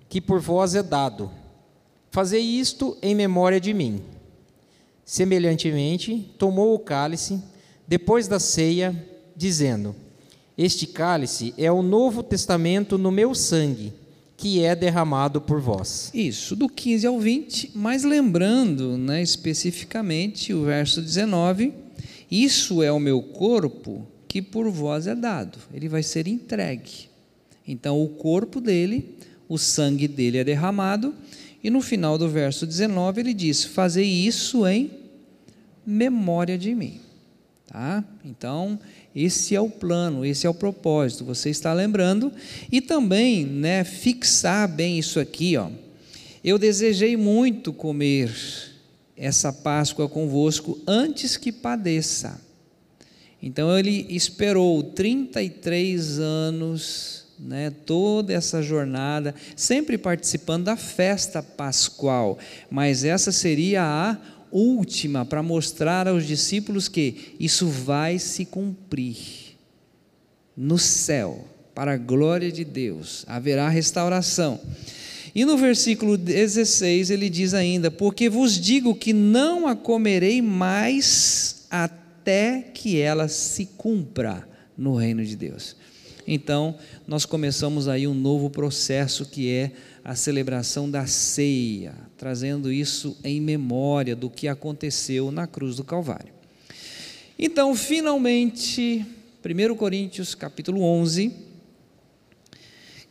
[0.06, 1.30] que por vós é dado.
[2.10, 4.02] Fazei isto em memória de mim.
[5.02, 7.42] Semelhantemente, tomou o cálice
[7.86, 8.94] depois da ceia,
[9.34, 9.96] dizendo:
[10.58, 13.94] Este cálice é o novo testamento no meu sangue,
[14.38, 16.12] que é derramado por vós.
[16.14, 21.74] Isso, do 15 ao 20, mas lembrando né, especificamente o verso 19:
[22.30, 27.08] Isso é o meu corpo que por vós é dado, ele vai ser entregue.
[27.66, 29.16] Então, o corpo dele,
[29.48, 31.12] o sangue dele é derramado,
[31.62, 34.88] e no final do verso 19 ele diz: Fazei isso em
[35.84, 37.00] memória de mim.
[37.66, 38.04] Tá?
[38.24, 38.78] Então,
[39.24, 41.24] esse é o plano, esse é o propósito.
[41.24, 42.32] Você está lembrando
[42.70, 45.68] e também, né, fixar bem isso aqui, ó.
[46.44, 48.32] Eu desejei muito comer
[49.16, 52.40] essa Páscoa convosco antes que padeça.
[53.42, 62.38] Então ele esperou 33 anos, né, toda essa jornada, sempre participando da festa pascual,
[62.70, 64.16] mas essa seria a
[64.50, 69.16] última para mostrar aos discípulos que isso vai se cumprir
[70.56, 74.60] no céu, para a glória de Deus, haverá restauração.
[75.32, 81.66] E no versículo 16 ele diz ainda: Porque vos digo que não a comerei mais
[81.70, 85.76] até que ela se cumpra no reino de Deus.
[86.26, 86.76] Então,
[87.06, 89.72] nós começamos aí um novo processo que é
[90.08, 96.32] a celebração da ceia, trazendo isso em memória do que aconteceu na cruz do Calvário.
[97.38, 99.04] Então, finalmente,
[99.44, 101.30] 1 Coríntios capítulo 11,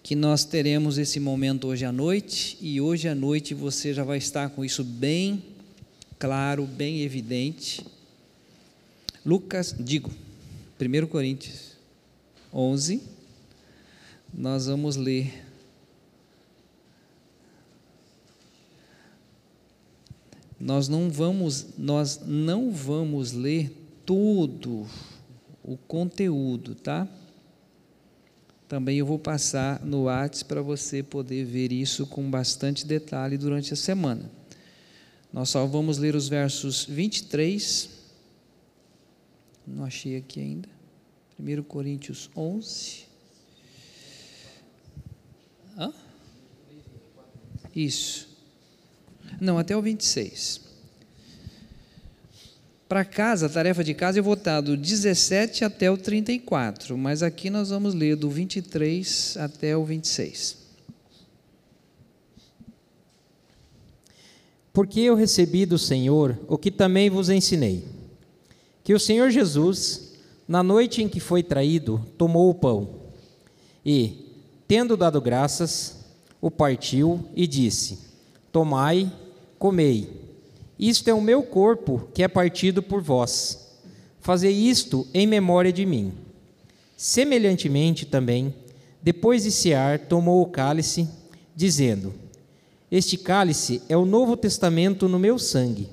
[0.01, 4.17] que nós teremos esse momento hoje à noite, e hoje à noite você já vai
[4.17, 5.43] estar com isso bem
[6.17, 7.85] claro, bem evidente.
[9.23, 10.11] Lucas, digo,
[10.81, 11.73] 1 Coríntios
[12.51, 13.03] 11,
[14.33, 15.46] nós vamos ler.
[20.59, 23.71] Nós não vamos, nós não vamos ler
[24.05, 24.87] todo
[25.63, 27.07] o conteúdo, tá?
[28.67, 33.73] Também eu vou passar no WhatsApp para você poder ver isso com bastante detalhe durante
[33.73, 34.29] a semana.
[35.31, 37.89] Nós só vamos ler os versos 23.
[39.65, 40.69] Não achei aqui ainda.
[41.39, 43.05] 1 Coríntios 11.
[45.77, 45.93] Hã?
[47.75, 48.26] Isso.
[49.39, 50.61] Não, até o 26.
[52.87, 57.21] Para casa, a tarefa de casa, eu vou estar do 17 até o 34, mas
[57.21, 60.57] aqui nós vamos ler do 23 até o 26.
[64.71, 67.83] Porque eu recebi do Senhor o que também vos ensinei:
[68.83, 70.13] que o Senhor Jesus,
[70.47, 73.01] na noite em que foi traído, tomou o pão
[73.85, 74.33] e,
[74.65, 76.05] tendo dado graças,
[76.39, 78.06] o partiu e disse:
[78.51, 79.11] Tomai,
[79.57, 80.09] comei.
[80.79, 83.67] Isto é o meu corpo que é partido por vós.
[84.19, 86.13] Fazei isto em memória de mim.
[86.95, 88.53] Semelhantemente também,
[89.01, 91.07] depois de cear, tomou o cálice,
[91.55, 92.13] dizendo:
[92.91, 95.89] Este cálice é o novo testamento no meu sangue.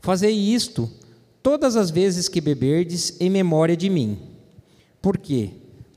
[0.00, 0.90] Fazei isto
[1.42, 4.18] todas as vezes que beberdes em memória de mim.
[5.00, 5.50] Porque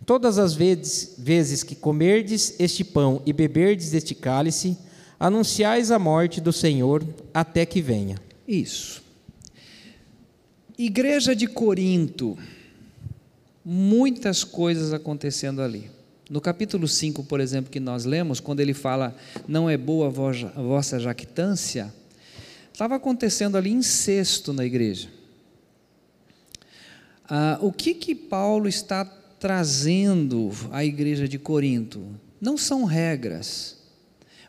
[0.05, 4.77] todas as vezes, vezes que comerdes este pão e beberdes este cálice,
[5.21, 8.17] anunciais a morte do Senhor até que venha.
[8.47, 9.03] Isso.
[10.75, 12.35] Igreja de Corinto,
[13.63, 15.91] muitas coisas acontecendo ali.
[16.27, 19.15] No capítulo 5, por exemplo, que nós lemos, quando ele fala,
[19.47, 21.93] não é boa a vossa jactância,
[22.73, 25.07] estava acontecendo ali incesto na igreja.
[27.29, 32.07] Ah, o que que Paulo está trazendo à igreja de Corinto?
[32.39, 33.80] Não são regras,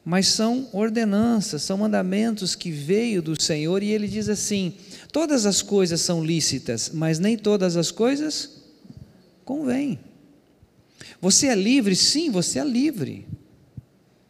[0.05, 4.75] mas são ordenanças, são mandamentos que veio do Senhor e ele diz assim:
[5.13, 8.63] todas as coisas são lícitas, mas nem todas as coisas
[9.45, 9.99] convêm.
[11.21, 11.95] Você é livre?
[11.95, 13.27] Sim, você é livre.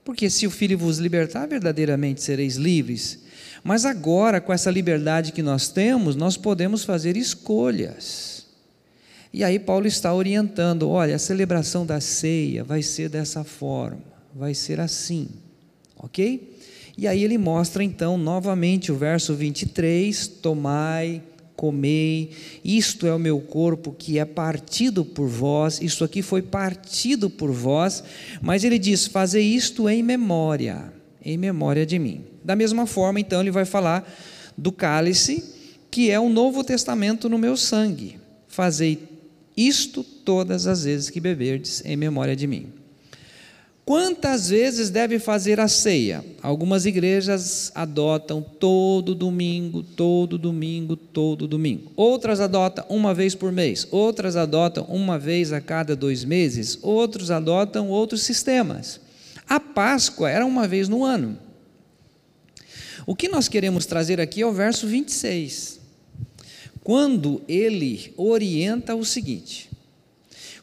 [0.04, 3.20] Porque se o Filho vos libertar, verdadeiramente sereis livres.
[3.64, 8.46] Mas agora, com essa liberdade que nós temos, nós podemos fazer escolhas.
[9.32, 14.02] E aí Paulo está orientando: olha, a celebração da ceia vai ser dessa forma,
[14.34, 15.28] vai ser assim.
[16.02, 16.56] Ok?
[16.96, 21.22] E aí ele mostra então novamente o verso 23: Tomai,
[21.56, 22.30] comei,
[22.64, 27.50] isto é o meu corpo que é partido por vós, isso aqui foi partido por
[27.52, 28.02] vós,
[28.40, 30.92] mas ele diz: Fazei isto em memória,
[31.24, 32.24] em memória de mim.
[32.44, 34.04] Da mesma forma, então, ele vai falar
[34.58, 35.44] do cálice,
[35.90, 38.18] que é o Novo Testamento no meu sangue.
[38.48, 38.98] Fazei
[39.56, 42.81] isto todas as vezes que beberdes em memória de mim.
[43.84, 46.24] Quantas vezes deve fazer a ceia?
[46.40, 51.90] Algumas igrejas adotam todo domingo, todo domingo, todo domingo.
[51.96, 53.86] Outras adotam uma vez por mês.
[53.90, 56.78] Outras adotam uma vez a cada dois meses.
[56.80, 59.00] Outros adotam outros sistemas.
[59.48, 61.36] A Páscoa era uma vez no ano.
[63.04, 65.80] O que nós queremos trazer aqui é o verso 26.
[66.84, 69.68] Quando ele orienta o seguinte: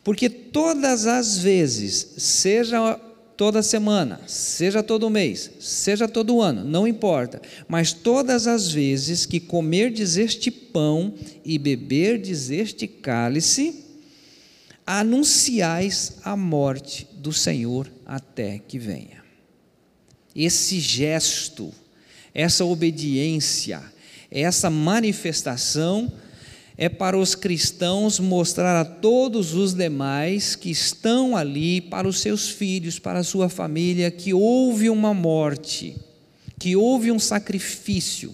[0.05, 2.97] porque todas as vezes, seja
[3.39, 9.39] toda semana, seja todo mês, seja todo ano, não importa, mas todas as vezes que
[9.39, 11.13] comerdes este pão
[11.45, 13.85] e beberdes este cálice,
[14.85, 19.23] anunciais a morte do Senhor até que venha.
[20.35, 21.71] Esse gesto,
[22.33, 23.81] essa obediência,
[24.29, 26.11] essa manifestação,
[26.82, 32.47] é para os cristãos mostrar a todos os demais que estão ali, para os seus
[32.47, 35.97] filhos, para a sua família, que houve uma morte,
[36.57, 38.34] que houve um sacrifício,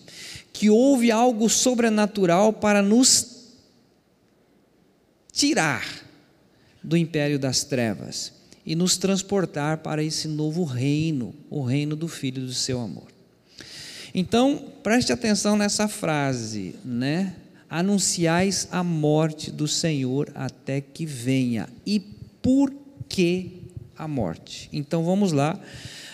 [0.54, 3.48] que houve algo sobrenatural para nos
[5.34, 5.84] tirar
[6.84, 8.32] do império das trevas
[8.64, 13.08] e nos transportar para esse novo reino, o reino do Filho do seu amor.
[14.14, 17.34] Então, preste atenção nessa frase, né?
[17.70, 21.68] Anunciais a morte do Senhor até que venha.
[21.86, 22.74] E por
[23.10, 23.64] que
[23.98, 24.70] a morte?
[24.72, 25.60] Então vamos lá.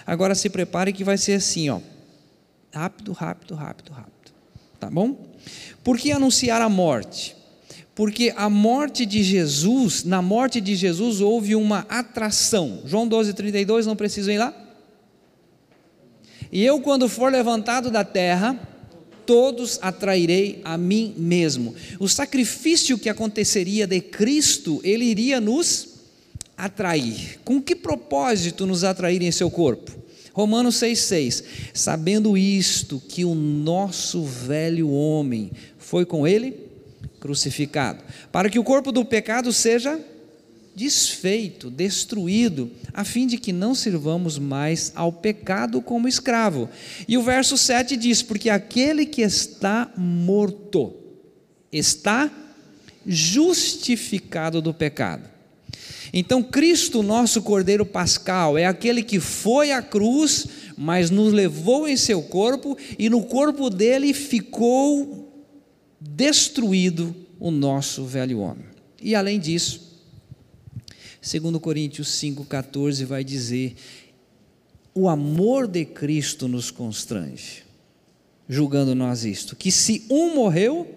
[0.06, 1.80] Agora se prepare que vai ser assim, ó.
[2.74, 4.12] Rápido, rápido, rápido, rápido.
[4.80, 5.18] Tá bom?
[5.84, 7.36] Por que anunciar a morte?
[7.94, 12.82] Porque a morte de Jesus, na morte de Jesus houve uma atração.
[12.86, 14.54] João 12, 32, não preciso ir lá?
[16.52, 18.60] E eu, quando for levantado da terra,
[19.32, 21.74] todos atrairei a mim mesmo.
[21.98, 25.88] O sacrifício que aconteceria de Cristo, ele iria nos
[26.58, 27.40] atrair.
[27.46, 29.90] Com que propósito nos atrair em seu corpo?
[30.34, 36.54] Romanos 6,6: Sabendo isto, que o nosso velho homem foi com ele
[37.22, 38.04] crucificado,
[38.34, 39.98] para que o corpo do pecado seja
[40.76, 46.70] desfeito, destruído, a fim de que não sirvamos mais ao pecado como escravo.
[47.08, 50.94] E o verso 7 diz: Porque aquele que está morto
[51.72, 52.32] está
[53.06, 55.30] justificado do pecado.
[56.14, 60.46] Então, Cristo, nosso Cordeiro Pascal, é aquele que foi à cruz,
[60.78, 65.30] mas nos levou em seu corpo, e no corpo dele ficou
[66.00, 68.66] destruído o nosso velho homem.
[69.02, 69.91] E além disso,
[71.22, 73.76] Segundo Coríntios 5:14 vai dizer:
[74.94, 77.64] "O amor de Cristo nos constrange,
[78.50, 80.96] julgando nós isto, que se um morreu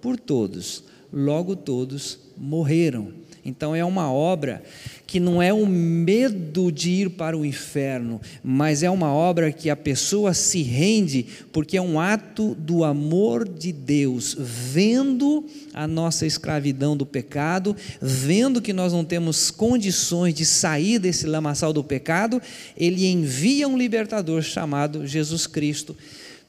[0.00, 3.12] por todos, logo todos morreram."
[3.44, 4.62] Então é uma obra
[5.06, 9.70] que não é o medo de ir para o inferno, mas é uma obra que
[9.70, 16.26] a pessoa se rende porque é um ato do amor de Deus, vendo a nossa
[16.26, 22.42] escravidão do pecado, vendo que nós não temos condições de sair desse lamaçal do pecado,
[22.76, 25.96] ele envia um libertador chamado Jesus Cristo,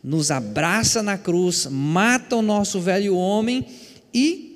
[0.03, 3.65] nos abraça na cruz, mata o nosso velho homem
[4.13, 4.48] e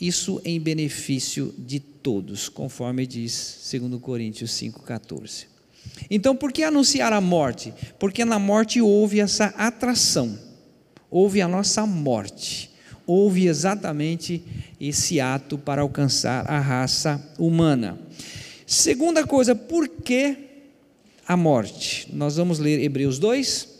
[0.00, 5.46] isso em benefício de todos, conforme diz 2 Coríntios 5,14.
[6.10, 7.72] Então, por que anunciar a morte?
[7.98, 10.38] Porque na morte houve essa atração,
[11.10, 12.70] houve a nossa morte,
[13.06, 14.42] houve exatamente
[14.80, 17.98] esse ato para alcançar a raça humana.
[18.66, 20.36] Segunda coisa, por que
[21.26, 22.08] a morte?
[22.12, 23.76] Nós vamos ler Hebreus 2.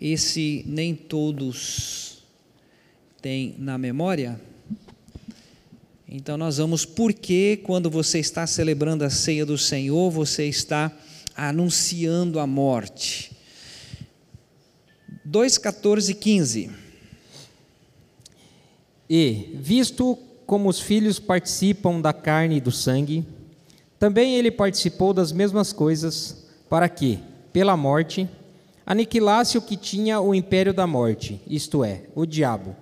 [0.00, 2.17] Esse nem todos
[3.20, 4.40] têm na memória.
[6.08, 10.90] Então nós vamos porque quando você está celebrando a ceia do Senhor, você está
[11.36, 13.32] anunciando a morte.
[15.24, 16.70] 2, 14 e 15.
[19.10, 23.24] E, visto como os filhos participam da carne e do sangue,
[23.98, 27.18] também ele participou das mesmas coisas, para que,
[27.52, 28.28] pela morte,
[28.86, 32.74] aniquilasse o que tinha o império da morte, isto é, o diabo,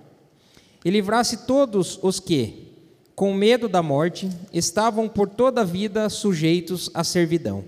[0.83, 2.67] e livrasse todos os que,
[3.15, 7.63] com medo da morte, estavam por toda a vida sujeitos à servidão.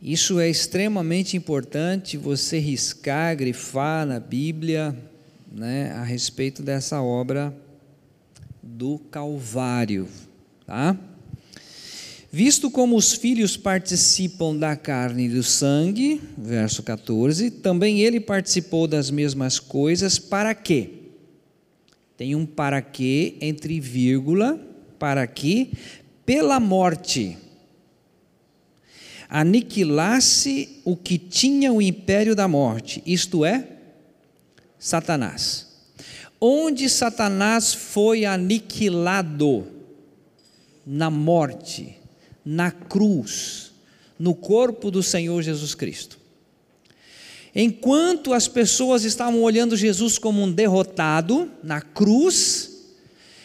[0.00, 4.94] Isso é extremamente importante você riscar, grifar na Bíblia,
[5.50, 7.56] né, a respeito dessa obra
[8.62, 10.08] do Calvário,
[10.66, 10.96] tá?
[12.30, 18.88] Visto como os filhos participam da carne e do sangue, verso 14, também ele participou
[18.88, 21.03] das mesmas coisas, para quê?
[22.16, 24.60] Tem um para quê entre vírgula,
[24.98, 25.72] para que,
[26.24, 27.36] pela morte,
[29.28, 33.68] aniquilasse o que tinha o império da morte, isto é,
[34.78, 35.66] Satanás.
[36.40, 39.66] Onde Satanás foi aniquilado?
[40.86, 41.96] Na morte,
[42.44, 43.72] na cruz,
[44.18, 46.18] no corpo do Senhor Jesus Cristo.
[47.54, 52.70] Enquanto as pessoas estavam olhando Jesus como um derrotado na cruz,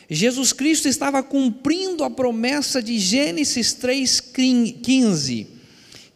[0.10, 5.46] Jesus Cristo estava cumprindo a promessa de Gênesis 3,15,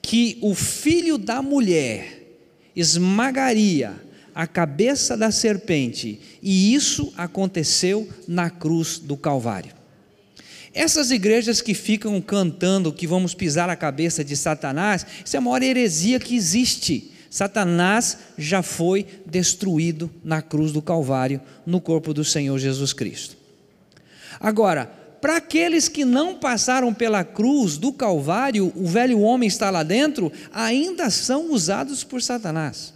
[0.02, 2.38] que o filho da mulher
[2.76, 4.02] esmagaria
[4.34, 9.76] a cabeça da serpente, e isso aconteceu na cruz do Calvário.
[10.74, 15.42] Essas igrejas que ficam cantando que vamos pisar a cabeça de Satanás, isso é a
[15.42, 17.13] maior heresia que existe.
[17.34, 23.36] Satanás já foi destruído na cruz do Calvário, no corpo do Senhor Jesus Cristo.
[24.40, 24.86] Agora,
[25.20, 30.32] para aqueles que não passaram pela cruz do Calvário, o velho homem está lá dentro,
[30.54, 32.94] ainda são usados por Satanás.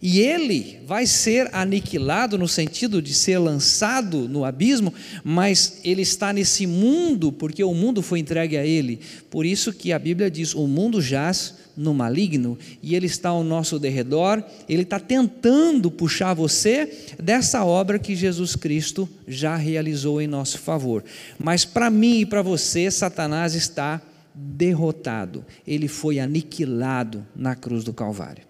[0.00, 6.32] E ele vai ser aniquilado no sentido de ser lançado no abismo, mas ele está
[6.32, 8.98] nesse mundo porque o mundo foi entregue a ele.
[9.30, 13.42] Por isso que a Bíblia diz: o mundo jaz no maligno e ele está ao
[13.42, 20.26] nosso derredor, ele está tentando puxar você dessa obra que Jesus Cristo já realizou em
[20.26, 21.04] nosso favor.
[21.38, 24.00] Mas para mim e para você, Satanás está
[24.34, 28.44] derrotado, ele foi aniquilado na cruz do Calvário.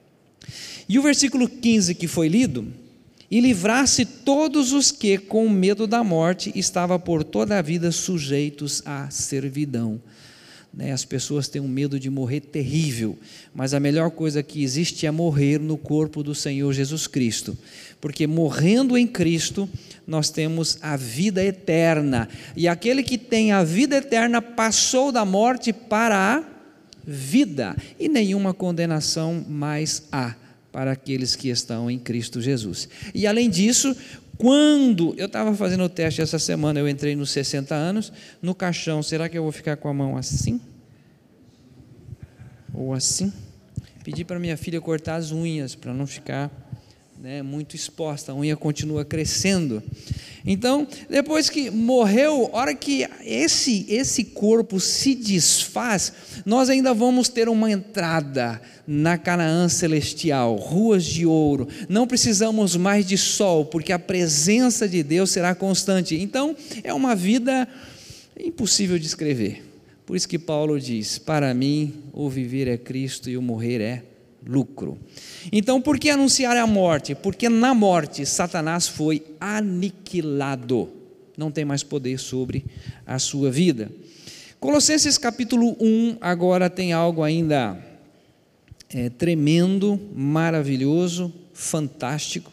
[0.89, 2.73] E o versículo 15 que foi lido,
[3.33, 8.83] e livrasse todos os que, com medo da morte, estavam por toda a vida sujeitos
[8.85, 9.99] à servidão.
[10.73, 10.93] Né?
[10.93, 13.19] As pessoas têm um medo de morrer terrível,
[13.55, 17.57] mas a melhor coisa que existe é morrer no corpo do Senhor Jesus Cristo,
[18.01, 19.69] porque morrendo em Cristo,
[20.07, 25.73] nós temos a vida eterna, e aquele que tem a vida eterna passou da morte
[25.73, 26.45] para a
[27.07, 30.37] vida, e nenhuma condenação mais há
[30.73, 32.89] para aqueles que estão em Cristo Jesus.
[33.15, 33.95] E além disso,
[34.43, 38.13] quando eu estava fazendo o teste essa semana, eu entrei nos 60 anos,
[38.43, 40.61] no caixão, será que eu vou ficar com a mão assim?
[42.75, 43.33] Ou assim?
[44.03, 46.51] Pedi para minha filha cortar as unhas, para não ficar
[47.23, 49.81] né, muito exposta, a unha continua crescendo.
[50.45, 56.13] Então, depois que morreu, hora que esse, esse corpo se desfaz,
[56.45, 61.69] nós ainda vamos ter uma entrada na Canaã celestial, ruas de ouro.
[61.89, 66.21] Não precisamos mais de sol, porque a presença de Deus será constante.
[66.21, 67.69] Então, é uma vida
[68.37, 69.63] impossível de escrever.
[70.05, 74.12] Por isso que Paulo diz: Para mim, o viver é Cristo e o morrer é
[74.47, 74.99] lucro.
[75.51, 77.15] Então, por que anunciar a morte?
[77.15, 80.89] Porque na morte Satanás foi aniquilado,
[81.37, 82.65] não tem mais poder sobre
[83.07, 83.91] a sua vida.
[84.61, 87.77] Colossenses capítulo 1 agora tem algo ainda
[88.95, 92.52] é, tremendo, maravilhoso, fantástico.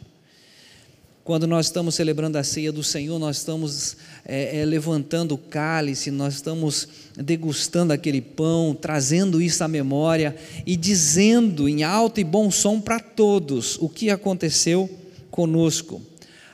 [1.29, 6.09] Quando nós estamos celebrando a ceia do Senhor, nós estamos é, é, levantando o cálice,
[6.09, 12.49] nós estamos degustando aquele pão, trazendo isso à memória e dizendo em alto e bom
[12.49, 14.89] som para todos o que aconteceu
[15.29, 16.01] conosco.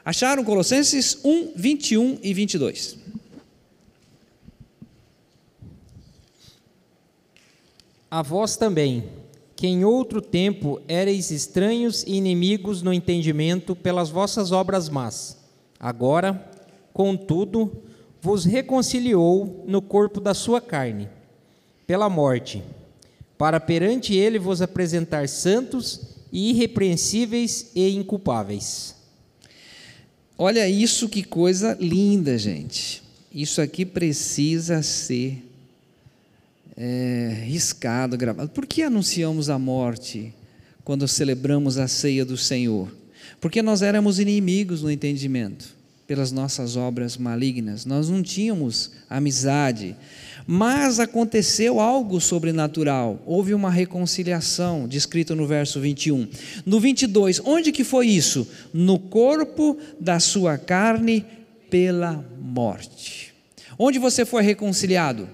[0.04, 2.98] Acharam Colossenses 1, 21 e 22.
[8.12, 9.06] A vós também
[9.56, 15.38] que em outro tempo éreis estranhos e inimigos no entendimento pelas vossas obras más.
[15.80, 16.52] Agora,
[16.94, 17.72] contudo,
[18.22, 21.08] vos reconciliou no corpo da sua carne,
[21.88, 22.64] pela morte,
[23.38, 28.96] para perante ele vos apresentar santos e irrepreensíveis e inculpáveis.
[30.38, 33.02] Olha isso que coisa linda, gente.
[33.32, 35.45] Isso aqui precisa ser
[36.78, 38.50] é, riscado, gravado.
[38.50, 40.34] Por que anunciamos a morte
[40.84, 42.90] quando celebramos a ceia do Senhor?
[43.40, 45.74] Porque nós éramos inimigos no entendimento,
[46.08, 49.96] pelas nossas obras malignas, nós não tínhamos amizade,
[50.46, 56.28] mas aconteceu algo sobrenatural, houve uma reconciliação, descrito no verso 21.
[56.66, 58.48] No 22, onde que foi isso?
[58.72, 61.26] No corpo da sua carne
[61.70, 63.34] pela morte.
[63.78, 65.28] Onde você foi reconciliado?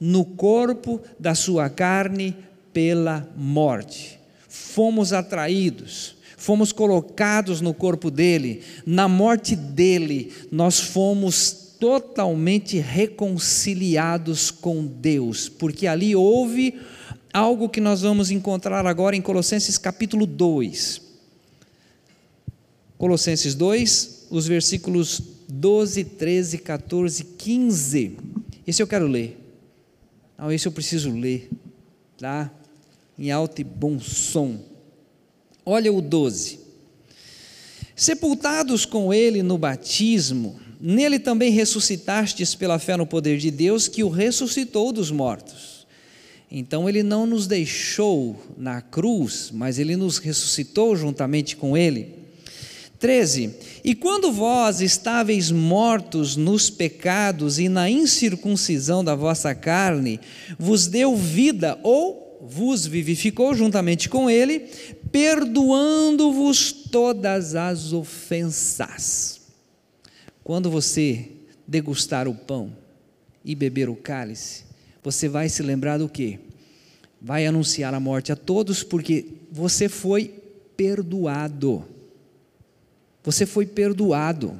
[0.00, 2.36] No corpo da sua carne
[2.72, 4.18] pela morte.
[4.48, 14.86] Fomos atraídos, fomos colocados no corpo dele, na morte dele, nós fomos totalmente reconciliados com
[14.86, 16.78] Deus, porque ali houve
[17.32, 21.02] algo que nós vamos encontrar agora em Colossenses capítulo 2.
[22.96, 28.18] Colossenses 2, os versículos 12, 13, 14, 15.
[28.66, 29.45] Esse eu quero ler.
[30.38, 31.50] Não, esse eu preciso ler,
[32.18, 32.50] tá?
[33.18, 34.60] Em alto e bom som.
[35.64, 36.60] Olha o 12.
[37.94, 44.04] Sepultados com ele no batismo, nele também ressuscitastes pela fé no poder de Deus que
[44.04, 45.86] o ressuscitou dos mortos.
[46.50, 52.15] Então ele não nos deixou na cruz, mas ele nos ressuscitou juntamente com ele
[53.06, 53.54] 13.
[53.84, 60.18] E quando vós estáveis mortos nos pecados e na incircuncisão da vossa carne,
[60.58, 64.68] vos deu vida ou vos vivificou juntamente com ele,
[65.12, 69.40] perdoando-vos todas as ofensas.
[70.42, 71.28] Quando você
[71.64, 72.72] degustar o pão
[73.44, 74.64] e beber o cálice,
[75.00, 76.40] você vai se lembrar do que?
[77.22, 80.34] Vai anunciar a morte a todos, porque você foi
[80.76, 81.94] perdoado.
[83.26, 84.58] Você foi perdoado.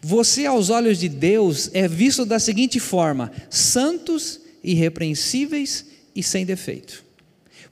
[0.00, 5.84] Você, aos olhos de Deus, é visto da seguinte forma: santos, irrepreensíveis
[6.14, 7.04] e sem defeito.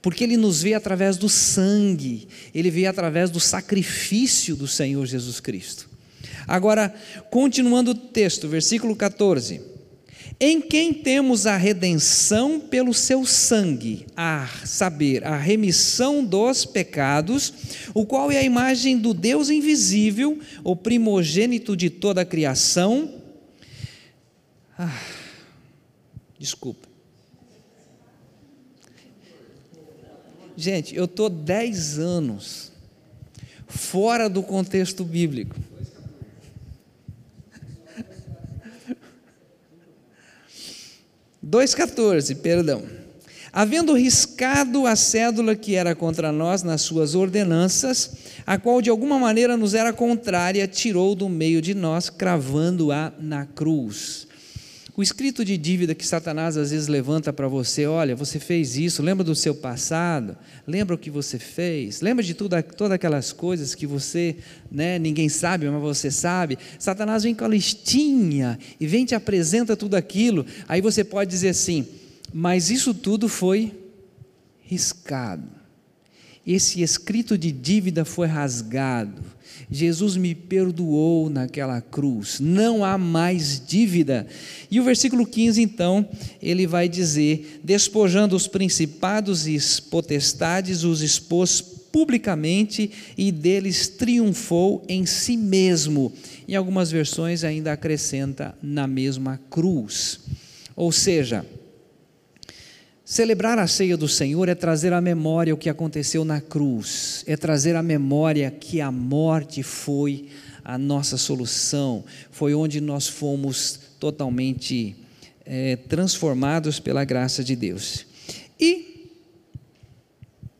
[0.01, 5.39] Porque Ele nos vê através do sangue, Ele vê através do sacrifício do Senhor Jesus
[5.39, 5.89] Cristo.
[6.45, 6.93] Agora,
[7.29, 9.68] continuando o texto, versículo 14
[10.39, 17.53] em quem temos a redenção pelo seu sangue, a saber, a remissão dos pecados,
[17.93, 23.21] o qual é a imagem do Deus invisível, o primogênito de toda a criação.
[24.77, 25.01] Ah,
[26.37, 26.87] desculpa.
[30.55, 32.71] Gente, eu estou dez anos
[33.69, 35.55] fora do contexto bíblico.
[41.49, 42.83] 2,14, perdão.
[43.51, 48.11] Havendo riscado a cédula que era contra nós nas suas ordenanças,
[48.45, 53.47] a qual de alguma maneira nos era contrária, tirou do meio de nós, cravando-a na
[53.47, 54.28] cruz.
[54.99, 59.01] O escrito de dívida que Satanás às vezes levanta para você, olha, você fez isso,
[59.01, 60.35] lembra do seu passado,
[60.67, 64.35] lembra o que você fez, lembra de tudo, todas aquelas coisas que você,
[64.69, 66.59] né, ninguém sabe, mas você sabe.
[66.77, 70.45] Satanás vem com a listinha e vem te apresenta tudo aquilo.
[70.67, 71.87] Aí você pode dizer assim,
[72.33, 73.71] mas isso tudo foi
[74.59, 75.58] riscado.
[76.51, 79.21] Esse escrito de dívida foi rasgado.
[79.69, 84.25] Jesus me perdoou naquela cruz, não há mais dívida.
[84.71, 86.09] E o versículo 15, então,
[86.41, 89.59] ele vai dizer: despojando os principados e
[89.91, 96.11] potestades, os expôs publicamente e deles triunfou em si mesmo.
[96.47, 100.19] Em algumas versões ainda acrescenta na mesma cruz.
[100.75, 101.45] Ou seja,
[103.11, 107.35] Celebrar a ceia do Senhor é trazer à memória o que aconteceu na cruz, é
[107.35, 110.29] trazer à memória que a morte foi
[110.63, 114.95] a nossa solução, foi onde nós fomos totalmente
[115.43, 118.05] é, transformados pela graça de Deus.
[118.59, 119.09] E,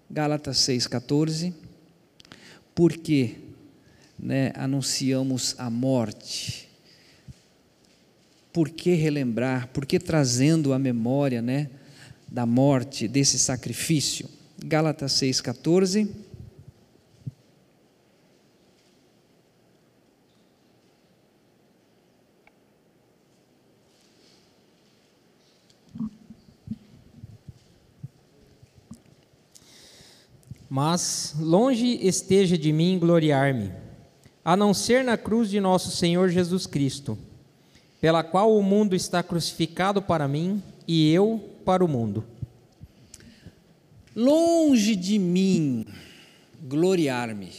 [0.10, 1.54] Gálatas 6,14,
[2.74, 3.36] porque
[4.18, 6.68] né, anunciamos a morte?
[8.52, 9.68] Por que relembrar?
[9.68, 11.70] Por que trazendo à memória, né?
[12.32, 14.30] Da morte, desse sacrifício.
[14.64, 16.08] Gálatas 6,14.
[30.70, 33.72] Mas longe esteja de mim gloriar-me,
[34.46, 37.18] a não ser na cruz de nosso Senhor Jesus Cristo,
[38.00, 42.26] pela qual o mundo está crucificado para mim e eu para o mundo.
[44.16, 45.86] Longe de mim
[46.64, 47.52] gloriar-me.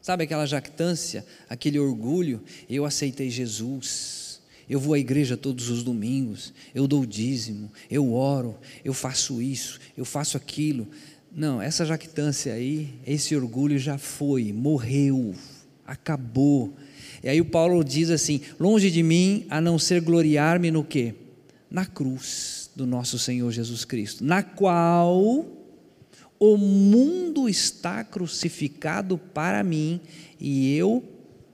[0.00, 2.40] Sabe aquela jactância, aquele orgulho?
[2.70, 4.40] Eu aceitei Jesus.
[4.68, 9.80] Eu vou à igreja todos os domingos, eu dou dízimo, eu oro, eu faço isso,
[9.96, 10.86] eu faço aquilo.
[11.34, 15.34] Não, essa jactância aí, esse orgulho já foi, morreu,
[15.84, 16.72] acabou.
[17.24, 21.12] E aí o Paulo diz assim: longe de mim a não ser gloriar-me no quê?
[21.68, 25.46] Na cruz do nosso Senhor Jesus Cristo, na qual
[26.38, 29.98] o mundo está crucificado para mim
[30.38, 31.02] e eu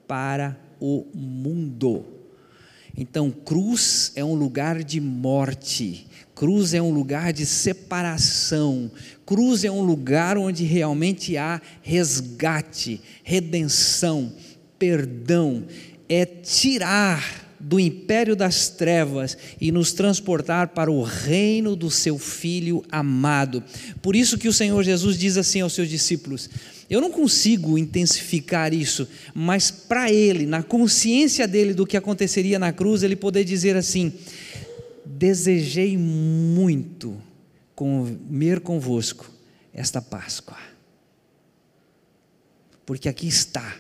[0.09, 2.05] para o mundo.
[2.97, 8.91] Então, cruz é um lugar de morte, cruz é um lugar de separação,
[9.25, 14.33] cruz é um lugar onde realmente há resgate, redenção,
[14.77, 15.65] perdão,
[16.09, 22.83] é tirar do império das trevas e nos transportar para o reino do seu filho
[22.91, 23.63] amado.
[24.03, 26.51] Por isso que o Senhor Jesus diz assim aos seus discípulos:
[26.91, 32.73] eu não consigo intensificar isso, mas para ele, na consciência dele do que aconteceria na
[32.73, 34.13] cruz, ele poder dizer assim:
[35.07, 37.17] desejei muito
[37.75, 39.31] comer convosco
[39.73, 40.59] esta Páscoa,
[42.85, 43.77] porque aqui está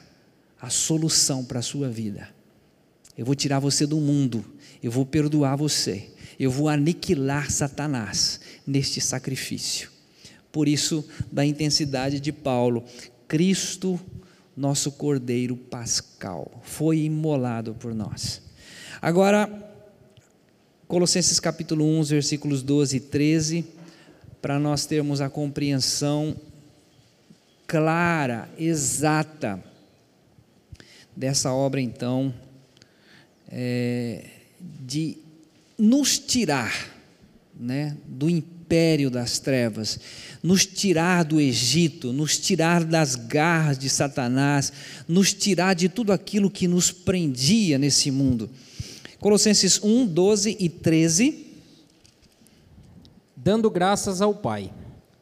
[0.60, 2.28] a solução para a sua vida.
[3.16, 4.44] Eu vou tirar você do mundo,
[4.82, 6.08] eu vou perdoar você,
[6.38, 9.90] eu vou aniquilar Satanás neste sacrifício.
[10.50, 12.84] Por isso, da intensidade de Paulo,
[13.28, 14.00] Cristo,
[14.56, 18.42] nosso Cordeiro Pascal, foi imolado por nós.
[19.00, 19.50] Agora,
[20.86, 23.64] Colossenses capítulo 1, versículos 12 e 13,
[24.42, 26.36] para nós termos a compreensão
[27.66, 29.62] clara, exata
[31.16, 32.34] dessa obra, então,
[33.52, 34.24] é,
[34.80, 35.18] de
[35.78, 36.90] nos tirar
[37.54, 40.00] né, do império das trevas,
[40.42, 44.72] nos tirar do Egito, nos tirar das garras de Satanás,
[45.06, 48.48] nos tirar de tudo aquilo que nos prendia nesse mundo.
[49.20, 51.46] Colossenses 1, 12 e 13.
[53.36, 54.72] Dando graças ao Pai,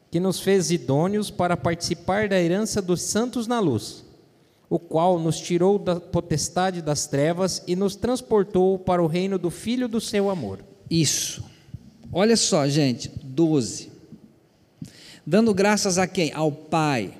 [0.09, 4.03] que nos fez idôneos para participar da herança dos santos na luz
[4.71, 9.49] o qual nos tirou da potestade das trevas e nos transportou para o reino do
[9.49, 10.63] Filho do seu amor.
[10.89, 11.43] Isso.
[12.09, 13.91] Olha só, gente, 12.
[15.27, 16.31] Dando graças a quem?
[16.31, 17.13] Ao Pai,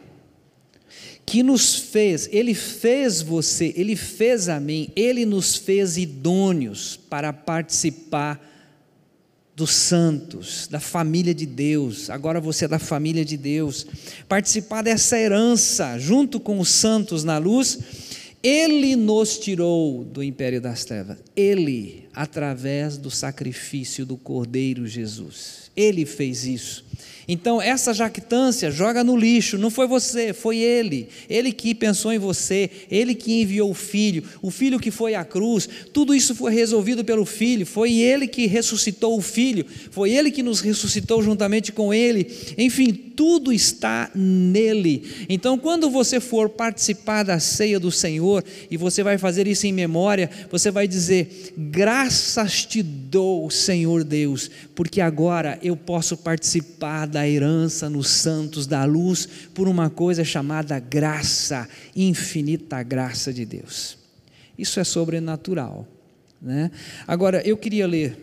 [1.26, 7.34] que nos fez, Ele fez você, Ele fez a mim, Ele nos fez idôneos para
[7.34, 8.40] participar
[9.56, 12.10] dos santos, da família de Deus.
[12.10, 13.86] Agora você é da família de Deus.
[14.28, 17.80] Participar dessa herança junto com os santos na luz.
[18.44, 21.18] Ele nos tirou do império das trevas.
[21.36, 25.70] Ele, através do sacrifício do Cordeiro Jesus.
[25.76, 26.84] Ele fez isso.
[27.28, 31.08] Então, essa jactância joga no lixo, não foi você, foi ele.
[31.30, 35.24] Ele que pensou em você, ele que enviou o filho, o filho que foi à
[35.24, 40.32] cruz, tudo isso foi resolvido pelo filho, foi ele que ressuscitou o filho, foi ele
[40.32, 42.28] que nos ressuscitou juntamente com ele.
[42.58, 45.04] Enfim, tudo está nele.
[45.30, 49.74] Então, quando você for participar da ceia do Senhor, e você vai fazer isso em
[49.74, 57.28] memória, você vai dizer: Graças te dou, Senhor Deus, porque agora eu posso participar da
[57.28, 63.98] herança nos santos da luz por uma coisa chamada graça, infinita graça de Deus.
[64.58, 65.88] Isso é sobrenatural.
[66.42, 66.72] Né?
[67.08, 68.18] Agora, eu queria ler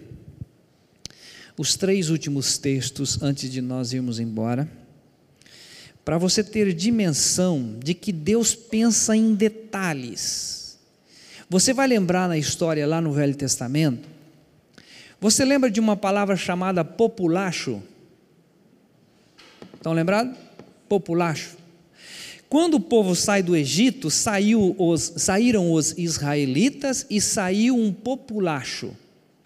[1.56, 4.68] os três últimos textos antes de nós irmos embora,
[6.04, 10.78] para você ter dimensão de que Deus pensa em detalhes.
[11.50, 14.08] Você vai lembrar na história lá no Velho Testamento,
[15.20, 17.82] você lembra de uma palavra chamada populacho?
[19.78, 20.36] Estão lembrados?
[20.88, 21.56] Populacho.
[22.48, 28.88] Quando o povo sai do Egito, os, saíram os israelitas e saiu um populacho.
[28.88, 28.96] O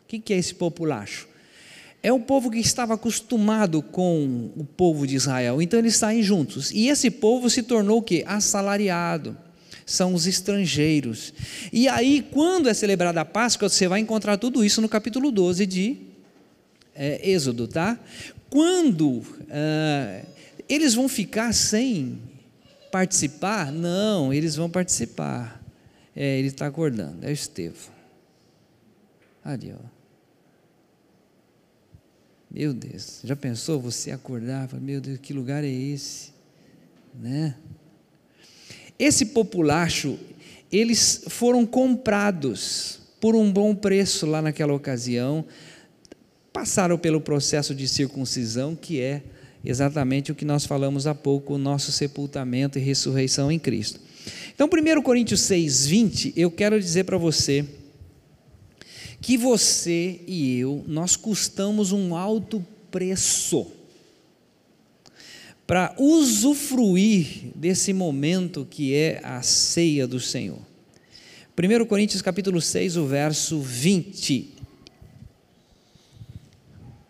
[0.08, 1.28] que, que é esse populacho?
[2.02, 6.70] É o povo que estava acostumado com o povo de Israel, então eles saem juntos.
[6.72, 8.24] E esse povo se tornou o quê?
[8.26, 9.36] Assalariado.
[9.84, 11.34] São os estrangeiros.
[11.72, 15.66] E aí, quando é celebrada a Páscoa, você vai encontrar tudo isso no capítulo 12
[15.66, 15.96] de
[16.94, 17.98] é, Êxodo, tá?
[18.52, 20.26] Quando ah,
[20.68, 22.20] eles vão ficar sem
[22.90, 23.72] participar?
[23.72, 25.58] Não, eles vão participar.
[26.14, 27.94] É, ele está acordando, é o Estevão.
[29.42, 29.82] Ali, ó.
[32.50, 34.68] Meu Deus, já pensou você acordar?
[34.78, 36.34] Meu Deus, que lugar é esse?
[37.18, 37.56] Né?
[38.98, 40.18] Esse populacho,
[40.70, 45.46] eles foram comprados por um bom preço lá naquela ocasião
[46.52, 49.22] passaram pelo processo de circuncisão, que é
[49.64, 54.00] exatamente o que nós falamos há pouco, o nosso sepultamento e ressurreição em Cristo.
[54.54, 57.64] Então, 1 Coríntios 6, 20, eu quero dizer para você
[59.20, 63.68] que você e eu, nós custamos um alto preço
[65.66, 70.58] para usufruir desse momento que é a ceia do Senhor.
[71.56, 74.51] 1 Coríntios capítulo 6, o verso 20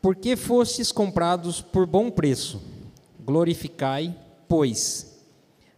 [0.03, 2.61] porque fostes comprados por bom preço.
[3.24, 4.12] Glorificai,
[4.48, 5.12] pois,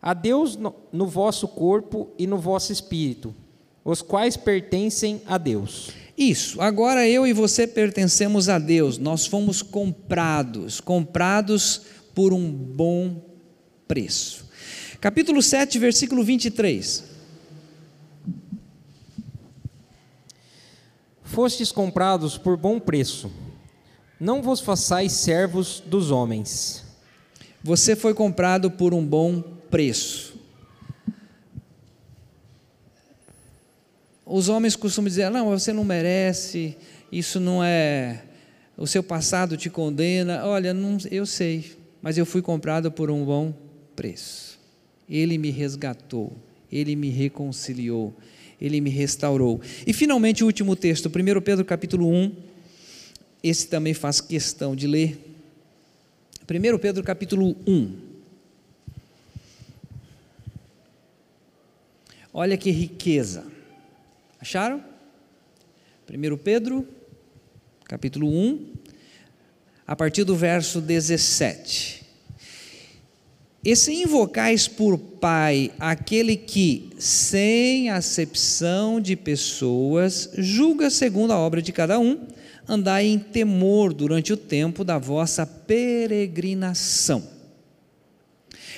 [0.00, 3.34] a Deus no, no vosso corpo e no vosso espírito,
[3.84, 5.90] os quais pertencem a Deus.
[6.16, 11.82] Isso, agora eu e você pertencemos a Deus, nós fomos comprados, comprados
[12.14, 13.20] por um bom
[13.86, 14.48] preço.
[15.02, 17.04] Capítulo 7, versículo 23.
[21.24, 23.30] Fostes comprados por bom preço
[24.24, 26.82] não vos façais servos dos homens.
[27.62, 30.40] Você foi comprado por um bom preço.
[34.24, 36.74] Os homens costumam dizer: não, você não merece,
[37.12, 38.22] isso não é.
[38.78, 40.46] O seu passado te condena.
[40.46, 43.54] Olha, não, eu sei, mas eu fui comprado por um bom
[43.94, 44.58] preço.
[45.08, 46.32] Ele me resgatou,
[46.72, 48.14] ele me reconciliou,
[48.58, 49.60] ele me restaurou.
[49.86, 52.53] E finalmente o último texto, 1 Pedro capítulo 1,
[53.44, 55.20] esse também faz questão de ler.
[56.48, 57.94] 1 Pedro capítulo 1.
[62.32, 63.44] Olha que riqueza.
[64.40, 64.82] Acharam?
[66.10, 66.88] 1 Pedro,
[67.84, 68.72] capítulo 1,
[69.86, 72.02] a partir do verso 17.
[73.62, 81.60] E se invocais por Pai aquele que, sem acepção de pessoas, julga segundo a obra
[81.60, 82.26] de cada um,
[82.68, 87.22] andai em temor durante o tempo da vossa peregrinação.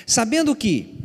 [0.05, 0.95] Sabendo que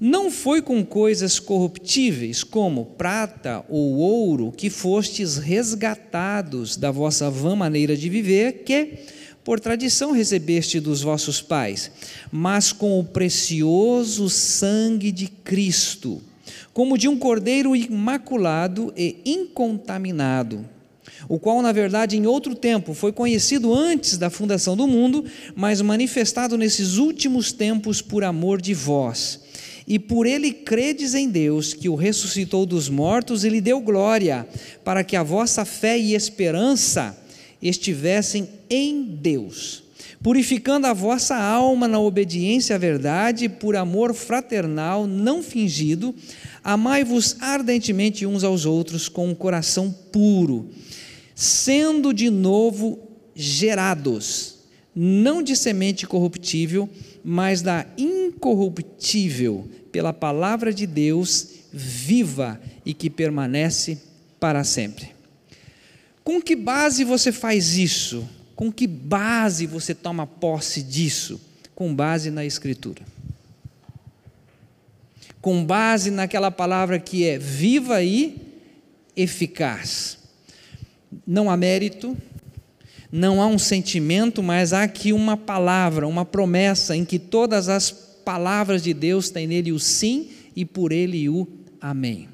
[0.00, 7.54] não foi com coisas corruptíveis, como prata ou ouro, que fostes resgatados da vossa vã
[7.54, 8.98] maneira de viver, que,
[9.44, 11.90] por tradição, recebeste dos vossos pais,
[12.32, 16.20] mas com o precioso sangue de Cristo,
[16.72, 20.64] como de um cordeiro imaculado e incontaminado
[21.28, 25.80] o qual, na verdade, em outro tempo foi conhecido antes da fundação do mundo, mas
[25.80, 29.40] manifestado nesses últimos tempos por amor de vós.
[29.86, 34.46] E por ele credes em Deus, que o ressuscitou dos mortos e lhe deu glória,
[34.84, 37.18] para que a vossa fé e esperança
[37.60, 39.82] estivessem em Deus,
[40.22, 46.14] purificando a vossa alma na obediência à verdade, por amor fraternal não fingido,
[46.62, 50.70] amai-vos ardentemente uns aos outros com um coração puro,
[51.42, 53.00] sendo de novo
[53.34, 54.58] gerados,
[54.94, 56.88] não de semente corruptível,
[57.24, 63.98] mas da incorruptível, pela palavra de Deus viva e que permanece
[64.38, 65.10] para sempre.
[66.22, 68.28] Com que base você faz isso?
[68.54, 71.40] Com que base você toma posse disso?
[71.74, 73.02] Com base na Escritura.
[75.40, 78.36] Com base naquela palavra que é viva e
[79.16, 80.21] eficaz.
[81.26, 82.16] Não há mérito,
[83.10, 87.90] não há um sentimento, mas há aqui uma palavra, uma promessa em que todas as
[87.90, 91.46] palavras de Deus têm nele o sim e por ele o
[91.80, 92.28] amém.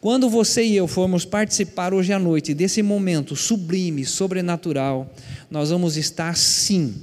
[0.00, 5.10] Quando você e eu formos participar hoje à noite desse momento sublime, sobrenatural,
[5.50, 6.94] nós vamos estar sim,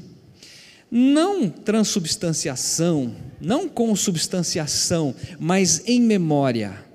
[0.89, 6.85] não transubstanciação, não consubstanciação, mas em memória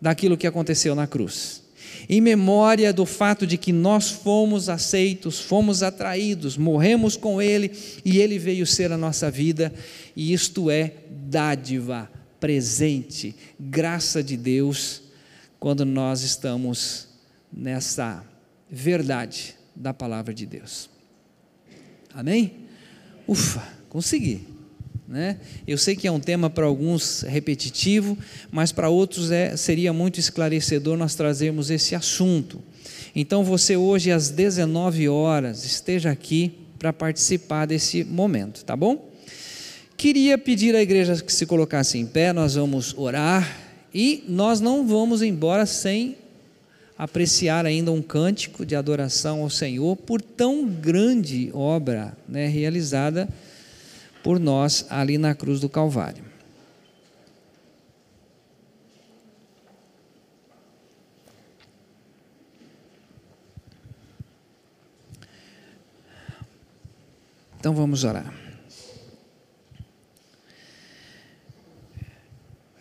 [0.00, 1.65] daquilo que aconteceu na cruz.
[2.08, 7.72] Em memória do fato de que nós fomos aceitos, fomos atraídos, morremos com Ele
[8.04, 9.72] e Ele veio ser a nossa vida,
[10.14, 15.02] e isto é dádiva, presente, graça de Deus
[15.58, 17.08] quando nós estamos
[17.52, 18.24] nessa
[18.70, 20.88] verdade da palavra de Deus.
[22.14, 22.52] Amém?
[23.26, 24.55] Ufa, consegui.
[25.08, 25.36] Né?
[25.66, 28.18] Eu sei que é um tema para alguns repetitivo,
[28.50, 32.60] mas para outros é, seria muito esclarecedor nós trazermos esse assunto.
[33.14, 39.10] Então você hoje às 19 horas esteja aqui para participar desse momento, tá bom?
[39.96, 43.58] Queria pedir à igreja que se colocasse em pé, nós vamos orar
[43.94, 46.16] e nós não vamos embora sem
[46.98, 53.28] apreciar ainda um cântico de adoração ao Senhor por tão grande obra né, realizada
[54.26, 56.24] por nós ali na cruz do Calvário.
[67.60, 68.34] Então vamos orar.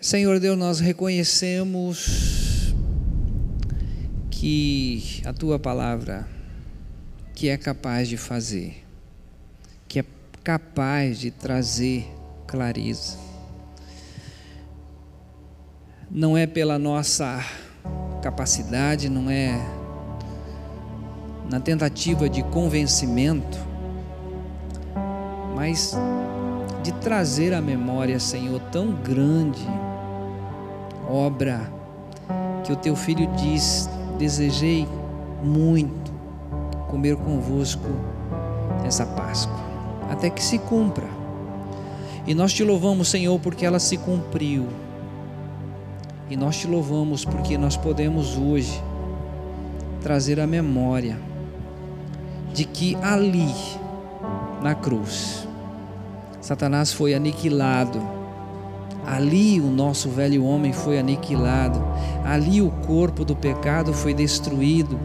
[0.01, 2.73] Senhor Deus, nós reconhecemos
[4.31, 6.27] que a tua palavra,
[7.35, 8.84] que é capaz de fazer,
[10.45, 12.07] capaz de trazer
[12.45, 13.17] clareza,
[16.09, 17.43] não é pela nossa
[18.21, 19.59] capacidade, não é
[21.49, 23.57] na tentativa de convencimento,
[25.55, 25.97] mas
[26.83, 29.65] de trazer à memória, Senhor, tão grande
[31.09, 31.59] obra
[32.63, 33.89] que o teu filho diz:
[34.19, 34.87] Desejei
[35.43, 36.13] muito
[36.87, 37.89] comer convosco
[38.85, 39.64] essa Páscoa,
[40.09, 41.07] até que se cumpra.
[42.27, 44.67] E nós te louvamos, Senhor, porque ela se cumpriu.
[46.29, 48.81] E nós te louvamos porque nós podemos hoje
[50.01, 51.19] trazer a memória
[52.53, 53.53] de que ali,
[54.61, 55.47] na cruz,
[56.41, 58.14] Satanás foi aniquilado
[59.05, 61.83] Ali o nosso velho homem foi aniquilado,
[62.23, 64.99] ali o corpo do pecado foi destruído,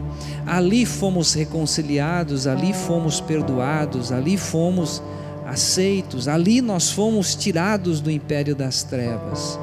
[0.45, 5.03] ali fomos reconciliados, ali fomos perdoados, ali fomos
[5.45, 9.59] aceitos, ali nós fomos tirados do império das trevas.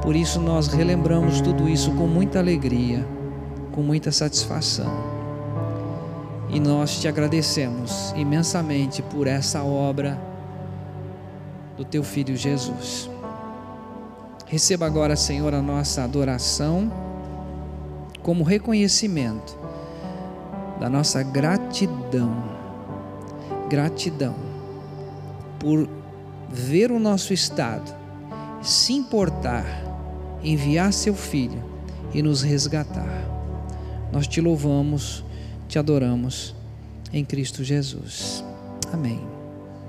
[0.00, 3.04] Por isso nós relembramos tudo isso com muita alegria,
[3.72, 4.92] com muita satisfação.
[6.50, 10.20] E nós te agradecemos imensamente por essa obra
[11.76, 13.10] do teu filho Jesus.
[14.54, 16.88] Receba agora, Senhor, a nossa adoração
[18.22, 19.58] como reconhecimento
[20.78, 22.32] da nossa gratidão.
[23.68, 24.36] Gratidão
[25.58, 25.88] por
[26.48, 27.92] ver o nosso estado,
[28.62, 29.66] se importar,
[30.40, 31.60] enviar seu filho
[32.14, 33.28] e nos resgatar.
[34.12, 35.24] Nós te louvamos,
[35.66, 36.54] te adoramos
[37.12, 38.44] em Cristo Jesus.
[38.92, 39.33] Amém.